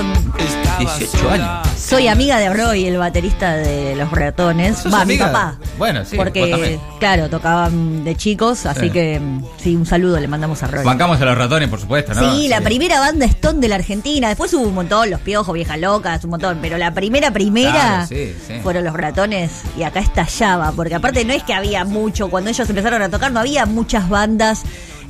18 0.79 1.31
años. 1.31 1.67
soy 1.79 2.09
amiga 2.09 2.39
de 2.39 2.53
Roy, 2.53 2.87
el 2.87 2.99
baterista 2.99 3.55
de 3.55 3.95
Los 3.97 4.11
Ratones. 4.11 4.79
¿Sos 4.79 4.93
Va, 4.93 5.05
mi 5.05 5.17
papá. 5.17 5.59
Bueno, 5.79 6.05
sí, 6.05 6.17
Porque, 6.17 6.79
claro, 6.99 7.31
tocaban 7.31 8.05
de 8.05 8.15
chicos, 8.17 8.67
así 8.67 8.81
Sí. 8.87 8.91
que 8.91 9.21
sí, 9.63 9.77
un 9.77 9.87
saludo 9.87 10.19
le 10.21 10.27
mandamos 10.29 10.63
a 10.63 10.67
Roy. 10.67 10.85
Bancamos 10.85 11.21
a 11.21 11.25
los 11.25 11.39
ratones, 11.39 11.69
por 11.69 11.81
supuesto, 11.81 12.13
¿no? 12.15 12.35
Sí, 12.37 12.49
la 12.49 12.61
primera 12.61 12.99
banda 13.01 13.27
Stone 13.27 13.61
de 13.61 13.69
la 13.69 13.77
Argentina. 13.77 14.29
Después 14.29 14.53
hubo 14.55 14.65
un 14.67 14.75
montón, 14.75 15.09
Los 15.09 15.21
Piojos, 15.21 15.55
Viejas 15.55 15.79
Locas, 15.79 16.25
un 16.25 16.31
montón. 16.31 16.59
Pero 16.61 16.77
la 16.79 16.93
primera, 16.93 17.31
primera 17.31 17.71
Claro, 17.71 18.07
sí, 18.09 18.35
sí. 18.47 18.55
fueron 18.63 18.85
Los 18.85 18.95
Ratones. 18.95 19.51
Y 19.79 19.85
acá 19.85 20.01
estallaba. 20.01 20.73
Porque 20.73 20.95
aparte 20.97 21.25
no 21.25 21.33
es 21.33 21.43
que 21.45 21.55
había 21.55 21.85
mucho. 21.85 22.29
Cuando 22.29 22.51
ellos 22.51 22.69
empezaron 22.69 23.01
a 23.03 23.09
tocar, 23.09 23.31
no 23.33 23.41
había 23.41 23.67
muchas 23.67 24.09
bandas 24.09 24.63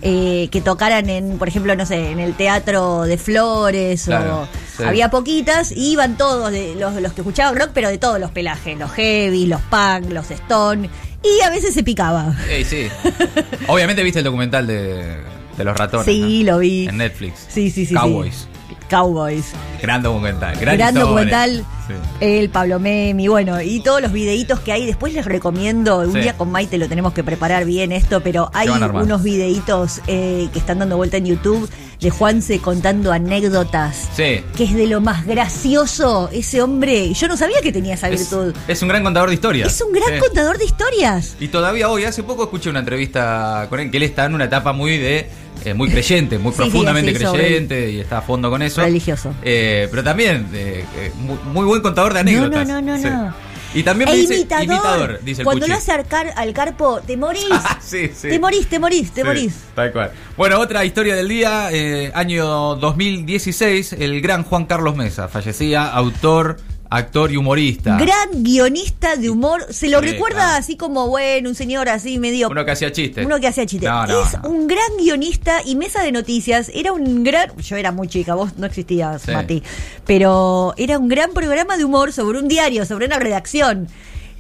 eh, 0.09 0.49
que 0.53 0.61
tocaran 0.61 1.11
en, 1.11 1.37
por 1.37 1.49
ejemplo, 1.49 1.75
no 1.75 1.85
sé, 1.85 2.11
en 2.11 2.21
el 2.21 2.35
Teatro 2.35 3.03
de 3.03 3.19
Flores. 3.19 4.05
Claro, 4.05 4.43
o 4.43 4.49
sí. 4.77 4.85
Había 4.85 5.11
poquitas. 5.11 5.73
Y 5.73 5.93
iban 5.93 6.17
todos, 6.17 6.53
de, 6.53 6.77
los, 6.77 6.95
los 7.03 7.13
que 7.13 7.23
escuchaban 7.23 7.57
rock, 7.57 7.71
pero 7.75 7.89
de 7.89 7.99
todos 7.99 8.21
los 8.21 8.31
pelajes. 8.31 8.79
Los 8.79 8.93
heavy, 8.93 9.47
los 9.47 9.61
punk, 9.63 10.13
los 10.13 10.31
Stone. 10.31 10.89
Y 11.25 11.43
a 11.43 11.51
veces 11.51 11.75
se 11.75 11.83
picaba. 11.83 12.37
Ey, 12.49 12.65
sí. 12.65 12.87
Obviamente 13.67 14.05
viste 14.05 14.21
el 14.21 14.25
documental 14.25 14.67
de, 14.67 15.19
de 15.57 15.65
los 15.65 15.77
ratones. 15.77 16.07
Sí, 16.07 16.45
¿no? 16.45 16.53
lo 16.53 16.59
vi. 16.59 16.87
En 16.87 16.99
Netflix. 16.99 17.47
Sí, 17.49 17.71
sí, 17.71 17.85
sí. 17.85 17.97
sí. 17.97 18.47
Cowboys. 18.89 19.53
Gran 19.83 20.03
documental. 20.03 20.57
Gran, 20.59 20.77
Gran 20.77 20.95
documental. 20.95 21.65
Sí. 21.87 21.95
El 22.21 22.49
Pablo 22.51 22.81
Memi, 22.81 23.29
bueno, 23.29 23.61
y 23.63 23.79
todos 23.81 24.01
los 24.03 24.11
videitos 24.13 24.59
que 24.61 24.73
hay. 24.73 24.87
Después 24.87 25.13
les 25.15 25.25
recomiendo, 25.25 25.99
un 26.01 26.13
Sí. 26.13 26.21
día 26.21 26.37
con 26.37 26.51
Maite 26.51 26.79
lo 26.79 26.89
tenemos 26.89 27.13
que 27.13 27.23
preparar 27.23 27.65
bien 27.65 27.93
esto, 27.93 28.21
pero 28.23 28.51
hay 28.55 28.69
unos 28.69 29.23
videitos 29.23 30.01
eh, 30.09 30.49
que 30.53 30.59
están 30.59 30.81
dando 30.81 30.97
vuelta 30.97 31.17
en 31.19 31.27
YouTube 31.27 31.71
de 32.01 32.11
Juanse 32.11 32.59
contando 32.59 33.13
anécdotas. 33.13 34.09
Sí. 34.15 34.43
Que 34.57 34.65
es 34.65 34.75
de 34.75 34.87
lo 34.89 35.01
más 35.01 35.25
gracioso 35.27 36.29
ese 36.33 36.61
hombre. 36.63 37.13
Yo 37.15 37.29
no 37.29 37.37
sabía 37.37 37.61
que 37.63 37.73
tenía 37.73 37.95
esa 37.95 38.09
Es, 38.09 38.21
virtud. 38.31 38.55
es 38.69 38.83
un 38.83 38.89
gran 38.89 39.03
contador 39.03 39.29
de 39.29 39.35
historias. 39.35 39.73
Es 39.73 39.81
un 39.81 39.93
gran 39.93 40.15
Sí. 40.15 40.19
contador 40.21 40.59
de 40.59 40.65
historias. 40.65 41.37
Y 41.41 41.49
todavía 41.49 41.89
hoy, 41.89 42.05
hace 42.05 42.23
poco 42.23 42.45
escuché 42.45 42.69
una 42.71 42.81
entrevista 42.81 43.67
con 43.71 43.81
él, 43.81 43.91
que 43.91 43.97
él 43.99 44.03
está 44.03 44.25
en 44.27 44.35
una 44.35 44.45
etapa 44.45 44.73
muy 44.73 44.99
de. 44.99 45.31
Eh, 45.65 45.75
muy 45.75 45.89
creyente, 45.91 46.39
muy 46.39 46.53
Sí, 46.53 46.57
sí, 46.59 46.63
profundamente 46.63 47.19
sobre- 47.19 47.43
creyente 47.43 47.91
y 47.91 48.01
está 48.01 48.19
a 48.19 48.23
fondo 48.23 48.51
con 48.51 48.63
eso. 48.63 48.83
Religioso. 48.83 49.35
Eh, 49.43 49.89
pero 49.91 50.05
también 50.05 50.49
eh, 50.53 50.85
eh, 50.97 51.13
muy, 51.17 51.37
muy 51.53 51.65
buen 51.67 51.83
contador 51.83 52.13
de 52.15 52.23
No, 52.25 52.31
anécdotas. 52.31 52.69
no, 52.69 52.81
no, 52.83 52.93
no, 52.97 52.99
Sí. 53.03 53.05
no. 53.09 53.47
Y 53.75 53.83
también 53.83 54.09
me 54.09 54.17
E 54.17 54.21
dice 54.21 54.35
imitador. 54.37 55.21
dice 55.23 55.43
el 55.43 55.45
Cuando 55.45 55.67
lo 55.67 55.75
hace 55.75 55.93
al, 55.93 56.07
car- 56.07 56.33
al 56.37 56.53
carpo, 56.55 57.01
te 57.07 57.17
morís. 57.19 57.45
sí, 57.83 58.11
sí. 58.15 58.29
Te 58.29 58.39
morís, 58.39 58.67
te 58.69 58.79
morís, 58.79 59.11
te 59.13 59.21
Sí, 59.21 59.27
morís. 59.27 59.55
Tal 59.75 59.93
cual. 59.93 60.13
Bueno, 60.37 60.59
otra 60.61 60.83
historia 60.85 61.15
del 61.15 61.29
día, 61.29 61.69
eh, 61.73 62.11
año 62.15 62.77
2016, 62.77 63.95
el 63.95 64.21
gran 64.23 64.45
Juan 64.45 64.65
Carlos 64.67 64.97
Mesa, 64.97 65.29
fallecía, 65.29 65.89
autor, 65.93 66.57
actor 66.91 67.33
y 67.33 67.37
humorista. 67.37 67.97
Gran 67.99 68.43
guionista 68.45 69.17
de 69.17 69.31
humor. 69.31 69.67
Se 69.71 69.89
lo 69.89 70.01
Sí, 70.01 70.07
recuerda 70.13 70.37
claro. 70.45 70.57
así 70.59 70.77
como, 70.77 71.09
bueno, 71.09 71.49
un 71.49 71.55
señor 71.55 71.89
así 71.89 72.19
medio. 72.19 72.49
Uno 72.49 72.65
que 72.65 72.71
hacía 72.71 72.93
chistes. 72.93 73.25
Uno 73.27 73.39
que 73.41 73.49
hacía 73.49 73.67
chistes. 73.67 73.89
No, 73.89 74.07
no, 74.07 74.23
es 74.23 74.43
no. 74.43 74.49
un 74.49 74.67
gran 74.67 74.97
guionista 74.99 75.61
y 75.65 75.77
mesa 75.77 76.03
de 76.03 76.13
noticias. 76.13 76.71
Era 76.75 76.93
un 76.93 77.25
gran. 77.25 77.57
Yo 77.59 77.77
era 77.77 77.93
muy 77.93 78.09
chica, 78.09 78.35
vos 78.35 78.57
no 78.57 78.67
existías, 78.67 79.23
Sí. 79.23 79.31
Mati. 79.33 79.63
Pero 80.07 80.75
era 80.77 80.99
un 80.99 81.09
gran 81.09 81.33
programa 81.33 81.77
de 81.77 81.85
humor 81.85 82.13
sobre 82.13 82.39
un 82.39 82.49
diario, 82.49 82.85
sobre 82.87 83.07
una 83.07 83.19
redacción. 83.19 83.89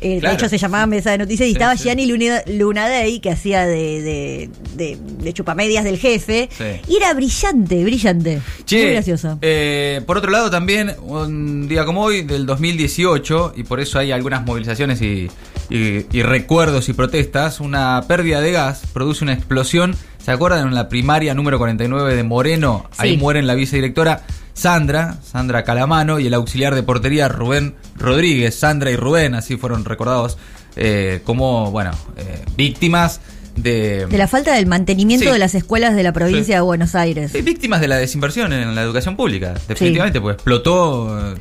Eh, 0.01 0.19
Claro. 0.21 0.37
De 0.37 0.39
hecho, 0.41 0.49
se 0.51 0.59
llamaba 0.59 0.87
Mesa 0.87 1.11
de 1.11 1.19
Noticias 1.19 1.47
y 1.49 1.53
Sí, 1.53 1.57
estaba 1.57 1.77
sí. 1.77 1.85
Gianni 1.85 2.07
Luna, 2.07 2.43
Lunadei, 2.47 3.19
que 3.21 3.31
hacía 3.31 3.65
de, 3.67 4.03
de, 4.03 4.51
de, 4.77 4.99
de 5.23 5.33
chupamedias 5.33 5.85
del 5.85 5.99
jefe. 5.99 6.49
Sí. 6.57 6.65
Y 6.93 6.97
era 6.97 7.15
brillante, 7.15 7.83
brillante. 7.83 8.41
Che, 8.67 8.83
muy 8.83 8.93
gracioso. 8.93 9.39
eh, 9.43 10.03
por 10.07 10.19
otro 10.19 10.31
lado, 10.31 10.51
también 10.51 10.93
un 11.03 11.67
día 11.69 11.85
como 11.85 12.03
hoy, 12.03 12.23
del 12.23 12.45
2018, 12.47 13.55
y 13.57 13.63
por 13.65 13.81
eso 13.81 13.99
hay 13.99 14.13
algunas 14.13 14.45
movilizaciones 14.45 15.01
y, 15.01 15.29
y- 15.71 16.07
y 16.13 16.23
recuerdos 16.23 16.89
y 16.89 16.93
protestas, 16.93 17.61
una 17.61 18.03
pérdida 18.07 18.41
de 18.41 18.53
gas 18.53 18.83
produce 18.93 19.25
una 19.25 19.33
explosión. 19.33 19.97
¿Se 20.23 20.31
acuerdan 20.33 20.67
en 20.69 20.75
la 20.75 20.89
primaria 20.89 21.35
número 21.35 21.57
49 21.59 22.15
de 22.15 22.23
Moreno? 22.23 22.91
Ahí 22.99 23.13
Sí. 23.13 23.17
mueren 23.17 23.47
la 23.47 23.55
vicedirectora 23.55 24.23
Sandra, 24.57 25.19
Sandra 25.23 25.65
Calamano, 25.65 26.19
y 26.19 26.27
el 26.27 26.35
auxiliar 26.35 26.75
de 26.75 26.83
portería 26.83 27.29
Rubén 27.29 27.75
Rodríguez. 27.95 28.55
Sandra 28.59 28.91
y 28.91 28.97
Rubén, 28.97 29.35
así 29.35 29.57
fueron 29.59 29.85
recordados 29.85 30.39
eh, 30.77 31.21
como, 31.25 31.71
bueno, 31.71 31.91
eh, 32.17 32.43
víctimas 32.57 33.21
de... 33.55 34.07
De 34.07 34.19
la 34.19 34.27
falta 34.29 34.55
del 34.55 34.67
mantenimiento 34.67 35.27
Sí. 35.27 35.31
de 35.33 35.39
las 35.39 35.55
escuelas 35.55 35.95
de 35.95 36.03
la 36.03 36.13
provincia 36.13 36.45
Sí. 36.45 36.53
de 36.53 36.61
Buenos 36.61 36.95
Aires. 36.95 37.33
Sí, 37.33 37.43
víctimas 37.43 37.81
de 37.83 37.89
la 37.89 37.97
desinversión 37.97 38.53
en 38.55 38.75
la 38.75 38.83
educación 38.83 39.15
pública, 39.17 39.55
definitivamente, 39.69 40.21
pues 40.23 40.35
explotó. 40.37 41.33
eh, 41.33 41.35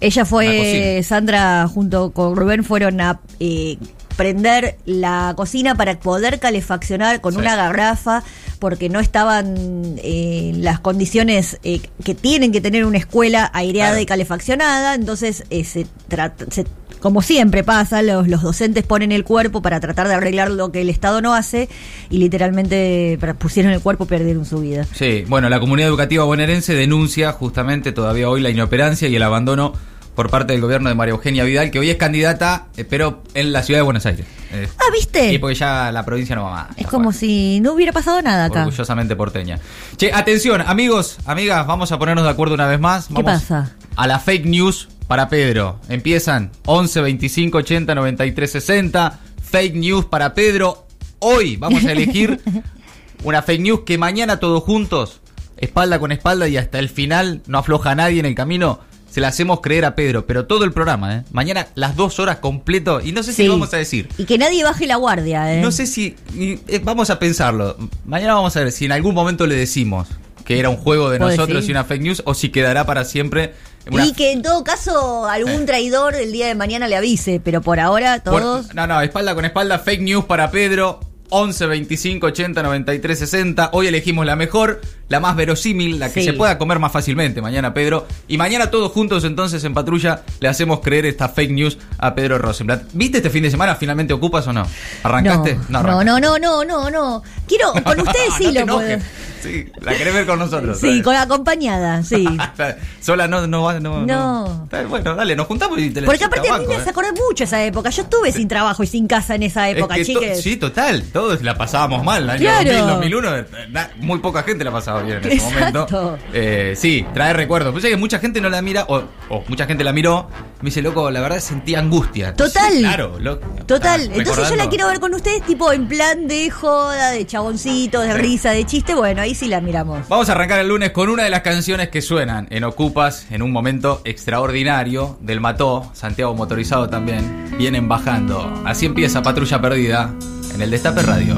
Ella 0.00 0.24
fue. 0.24 1.02
Sandra 1.02 1.66
junto 1.68 2.10
con 2.12 2.36
Rubén 2.36 2.64
fueron 2.64 3.00
a 3.02 3.20
eh, 3.38 3.76
prender 4.16 4.76
la 4.86 5.34
cocina 5.36 5.74
para 5.74 5.98
poder 5.98 6.40
calefaccionar 6.40 7.20
con 7.20 7.34
Sí. 7.34 7.38
una 7.40 7.54
garrafa 7.56 8.22
porque 8.58 8.88
no 8.88 9.00
estaban 9.00 9.94
eh, 9.98 10.52
las 10.56 10.80
condiciones 10.80 11.58
eh, 11.62 11.80
que 12.04 12.14
tienen 12.14 12.52
que 12.52 12.60
tener 12.60 12.84
una 12.86 12.98
escuela 12.98 13.50
aireada 13.52 13.90
Claro. 13.90 14.02
y 14.02 14.06
calefaccionada, 14.06 14.94
entonces 14.94 15.44
eh, 15.50 15.64
se 15.64 15.86
trata- 16.08 16.46
se- 16.50 16.64
como 17.00 17.20
siempre 17.20 17.62
pasa, 17.62 18.00
los, 18.02 18.26
los 18.26 18.40
docentes 18.42 18.82
ponen 18.84 19.12
el 19.12 19.22
cuerpo 19.22 19.60
para 19.60 19.78
tratar 19.80 20.08
de 20.08 20.14
arreglar 20.14 20.50
lo 20.50 20.72
que 20.72 20.80
el 20.80 20.88
Estado 20.88 21.20
no 21.20 21.34
hace 21.34 21.68
y 22.10 22.16
literalmente 22.18 23.18
pusieron 23.38 23.70
el 23.72 23.80
cuerpo 23.80 24.04
y 24.04 24.06
perdieron 24.06 24.44
su 24.46 24.60
vida. 24.60 24.86
Sí, 24.94 25.24
bueno, 25.28 25.48
la 25.50 25.60
comunidad 25.60 25.88
educativa 25.88 26.24
bonaerense 26.24 26.74
denuncia 26.74 27.32
justamente 27.32 27.92
todavía 27.92 28.28
hoy 28.30 28.40
la 28.40 28.48
inoperancia 28.50 29.08
y 29.08 29.14
el 29.14 29.22
abandono 29.22 29.74
por 30.16 30.30
parte 30.30 30.54
del 30.54 30.62
gobierno 30.62 30.88
de 30.88 30.94
María 30.96 31.12
Eugenia 31.12 31.44
Vidal, 31.44 31.70
que 31.70 31.78
hoy 31.78 31.90
es 31.90 31.96
candidata, 31.96 32.66
eh, 32.76 32.84
pero 32.84 33.22
en 33.34 33.52
la 33.52 33.62
ciudad 33.62 33.78
de 33.80 33.82
Buenos 33.84 34.04
Aires. 34.06 34.26
Eh, 34.50 34.66
Ah, 34.78 34.84
¿viste? 34.92 35.32
y 35.32 35.38
porque 35.38 35.54
ya 35.54 35.92
la 35.92 36.04
provincia 36.04 36.34
no 36.34 36.44
va 36.44 36.50
más. 36.50 36.78
Es 36.78 36.86
como 36.86 37.12
si 37.12 37.60
no 37.60 37.74
hubiera 37.74 37.92
pasado 37.92 38.20
nada 38.22 38.46
acá. 38.46 38.60
Orgullosamente 38.60 39.14
porteña. 39.14 39.60
Che, 39.96 40.12
atención, 40.12 40.62
amigos, 40.62 41.18
amigas, 41.26 41.66
vamos 41.66 41.92
a 41.92 41.98
ponernos 41.98 42.24
de 42.24 42.30
acuerdo 42.30 42.54
una 42.54 42.66
vez 42.66 42.80
más. 42.80 43.08
¿Qué 43.14 43.22
pasa? 43.22 43.72
A 43.94 44.06
la 44.06 44.18
fake 44.18 44.46
news 44.46 44.88
para 45.06 45.28
Pedro. 45.28 45.78
Empiezan 45.88 46.50
11 46.64 47.00
25 47.02 47.58
80 47.58 47.94
93 47.94 48.50
60. 48.50 49.18
Fake 49.42 49.74
news 49.74 50.06
para 50.06 50.32
Pedro. 50.34 50.86
Hoy 51.18 51.56
vamos 51.56 51.84
a 51.84 51.92
elegir 51.92 52.40
una 53.24 53.42
fake 53.42 53.60
news 53.60 53.80
que 53.84 53.98
mañana 53.98 54.40
todos 54.40 54.62
juntos, 54.62 55.20
espalda 55.58 55.98
con 55.98 56.10
espalda 56.12 56.48
y 56.48 56.56
hasta 56.56 56.78
el 56.78 56.88
final, 56.88 57.42
no 57.46 57.58
afloja 57.58 57.90
a 57.90 57.94
nadie 57.94 58.20
en 58.20 58.26
el 58.26 58.34
camino. 58.34 58.80
Se 59.16 59.22
la 59.22 59.28
hacemos 59.28 59.62
creer 59.62 59.86
a 59.86 59.94
Pedro, 59.94 60.26
pero 60.26 60.44
todo 60.44 60.64
el 60.64 60.74
programa, 60.74 61.16
¿eh? 61.16 61.24
Mañana 61.32 61.68
las 61.74 61.96
dos 61.96 62.18
horas 62.20 62.36
completo 62.36 63.00
y 63.00 63.12
no 63.12 63.22
sé 63.22 63.30
si 63.32 63.36
Sí. 63.40 63.44
lo 63.48 63.54
vamos 63.54 63.72
a 63.72 63.78
decir. 63.78 64.10
Y 64.18 64.26
que 64.26 64.36
nadie 64.36 64.62
baje 64.62 64.86
la 64.86 64.96
guardia, 64.96 65.54
¿eh? 65.54 65.62
No 65.62 65.72
sé 65.72 65.86
si. 65.86 66.16
y, 66.34 66.60
eh, 66.68 66.82
vamos 66.84 67.08
a 67.08 67.18
pensarlo. 67.18 67.78
Mañana 68.04 68.34
vamos 68.34 68.54
a 68.58 68.60
ver 68.60 68.72
si 68.72 68.84
en 68.84 68.92
algún 68.92 69.14
momento 69.14 69.46
le 69.46 69.54
decimos 69.54 70.06
que 70.44 70.58
era 70.58 70.68
un 70.68 70.76
juego 70.76 71.08
de 71.08 71.18
nosotros 71.18 71.66
y 71.66 71.70
una 71.70 71.84
fake 71.84 72.02
news 72.02 72.22
o 72.26 72.34
si 72.34 72.50
quedará 72.50 72.84
para 72.84 73.06
siempre. 73.06 73.54
una- 73.90 74.04
Y 74.04 74.12
que 74.12 74.32
en 74.32 74.42
todo 74.42 74.62
caso 74.64 75.24
algún 75.26 75.60
Sí. 75.60 75.64
traidor 75.64 76.14
el 76.14 76.30
día 76.32 76.48
de 76.48 76.54
mañana 76.54 76.86
le 76.86 76.96
avise, 76.96 77.40
pero 77.42 77.62
por 77.62 77.80
ahora 77.80 78.20
Por- 78.22 78.42
todos... 78.42 78.74
no, 78.74 78.86
no, 78.86 79.00
espalda 79.00 79.34
con 79.34 79.46
espalda, 79.46 79.78
fake 79.78 80.02
news 80.02 80.26
para 80.26 80.50
Pedro. 80.50 81.00
11 81.30 81.66
25 81.66 82.26
80 82.26 82.62
93 82.62 83.18
60. 83.18 83.70
Hoy 83.72 83.86
elegimos 83.86 84.24
la 84.26 84.36
mejor, 84.36 84.80
la 85.08 85.20
más 85.20 85.36
verosímil, 85.36 85.98
la 85.98 86.12
que 86.12 86.20
Sí. 86.20 86.26
se 86.26 86.32
pueda 86.32 86.58
comer 86.58 86.78
más 86.78 86.92
fácilmente 86.92 87.40
mañana, 87.42 87.74
Pedro. 87.74 88.06
Y 88.28 88.38
mañana 88.38 88.70
todos 88.70 88.92
juntos 88.92 89.24
entonces 89.24 89.62
en 89.64 89.74
patrulla 89.74 90.22
le 90.40 90.48
hacemos 90.48 90.80
creer 90.80 91.06
esta 91.06 91.28
fake 91.28 91.50
news 91.52 91.78
a 91.98 92.14
Pedro 92.14 92.38
Rosenblatt. 92.38 92.84
¿Viste 92.92 93.18
este 93.18 93.30
fin 93.30 93.42
de 93.42 93.50
semana? 93.50 93.74
¿Finalmente 93.76 94.12
ocupas 94.12 94.46
o 94.46 94.52
no? 94.52 94.66
¿Arrancaste? 95.02 95.58
No, 95.68 95.82
no, 95.82 96.02
no, 96.04 96.18
no, 96.20 96.38
no, 96.38 96.64
no, 96.64 96.90
no. 96.90 97.22
Quiero, 97.46 97.72
con 97.84 98.00
ustedes 98.00 98.34
sí 98.38 98.52
No 98.52 98.64
lo 98.66 98.74
puedo. 98.76 98.98
Sí, 99.42 99.66
la 99.80 99.94
querés 99.96 100.14
ver 100.14 100.26
con 100.26 100.38
nosotros. 100.38 100.78
Sí, 100.78 101.02
con 101.02 101.14
acompañada, 101.14 102.02
sí. 102.02 102.26
Sola 103.00 103.28
no, 103.28 103.46
no 103.46 103.62
va, 103.62 103.78
no, 103.80 104.04
No. 104.06 104.68
Bueno, 104.88 105.14
dale, 105.14 105.36
nos 105.36 105.46
juntamos 105.46 105.78
y 105.78 105.90
te 105.90 106.02
Porque 106.02 106.18
te 106.18 106.24
aparte 106.24 106.48
a 106.50 106.58
mí 106.58 106.66
me 106.66 106.74
eh. 106.74 106.76
hace 106.78 106.90
acordar 106.90 107.12
mucho 107.12 107.44
esa 107.44 107.62
época. 107.64 107.90
Yo 107.90 108.02
estuve 108.02 108.32
sin 108.32 108.48
trabajo 108.48 108.82
y 108.82 108.86
sin 108.86 109.06
casa 109.06 109.34
en 109.34 109.42
esa 109.44 109.68
Es 109.70 109.76
época, 109.76 109.96
to- 109.96 110.02
chiques. 110.04 110.40
sí, 110.42 110.56
total, 110.56 111.02
todos 111.12 111.42
la 111.42 111.56
pasábamos 111.56 112.02
mal. 112.04 112.24
El 112.24 112.30
año 112.30 112.40
Claro. 112.40 112.86
2000, 112.86 112.86
2001, 113.20 113.36
eh, 113.36 113.46
na- 113.70 113.90
muy 113.98 114.18
poca 114.18 114.42
gente 114.42 114.64
la 114.64 114.72
pasaba 114.72 115.02
bien 115.02 115.18
en 115.22 115.32
ese 115.32 115.34
Exacto. 115.48 115.86
momento. 115.90 116.18
Eh, 116.32 116.74
sí, 116.76 117.06
trae 117.14 117.32
recuerdos. 117.32 117.72
Pues 117.72 117.84
es 117.84 117.90
que 117.90 117.96
mucha 117.96 118.18
gente 118.18 118.40
no 118.40 118.48
la 118.48 118.62
mira, 118.62 118.84
o, 118.88 119.02
o 119.28 119.44
mucha 119.48 119.66
gente 119.66 119.84
la 119.84 119.92
miró, 119.92 120.28
me 120.62 120.66
dice, 120.70 120.80
loco, 120.82 121.10
la 121.10 121.20
verdad 121.20 121.38
sentí 121.40 121.74
angustia. 121.74 122.34
Total. 122.34 122.72
Sí, 122.72 122.78
claro, 122.80 123.18
lo- 123.18 123.38
Total, 123.66 124.00
entonces 124.12 124.48
yo 124.48 124.56
la 124.56 124.68
quiero 124.68 124.86
ver 124.88 125.00
con 125.00 125.12
ustedes 125.14 125.42
tipo 125.42 125.72
en 125.72 125.86
plan 125.88 126.26
de 126.28 126.50
joda, 126.50 127.10
de 127.10 127.26
chaboncito, 127.26 128.00
de 128.00 128.12
Sí. 128.12 128.18
risa, 128.18 128.50
de 128.52 128.64
chiste, 128.64 128.94
bueno, 128.94 129.20
ahí 129.22 129.34
sí 129.34 129.48
la 129.48 129.60
miramos. 129.60 130.08
Vamos 130.08 130.28
a 130.28 130.32
arrancar 130.32 130.60
el 130.60 130.68
lunes 130.68 130.92
con 130.92 131.08
una 131.08 131.24
de 131.24 131.30
las 131.30 131.40
canciones 131.42 131.88
que 131.90 132.00
suenan 132.00 132.46
en 132.50 132.64
Ocupas 132.64 133.26
en 133.30 133.42
un 133.42 133.52
momento 133.52 134.00
extraordinario 134.04 135.18
del 135.20 135.40
Mató, 135.40 135.90
Santiago 135.94 136.34
Motorizado 136.34 136.88
también, 136.88 137.50
vienen 137.58 137.88
bajando. 137.88 138.62
Así 138.64 138.86
empieza 138.86 139.22
Patrulla 139.22 139.60
Perdida 139.60 140.14
en 140.54 140.62
el 140.62 140.70
Destape 140.70 141.02
Radio. 141.02 141.34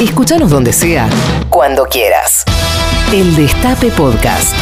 Escúchanos 0.00 0.50
donde 0.50 0.72
sea, 0.72 1.08
cuando 1.48 1.84
quieras. 1.86 2.44
El 3.12 3.34
Destape 3.36 3.90
Podcast. 3.92 4.54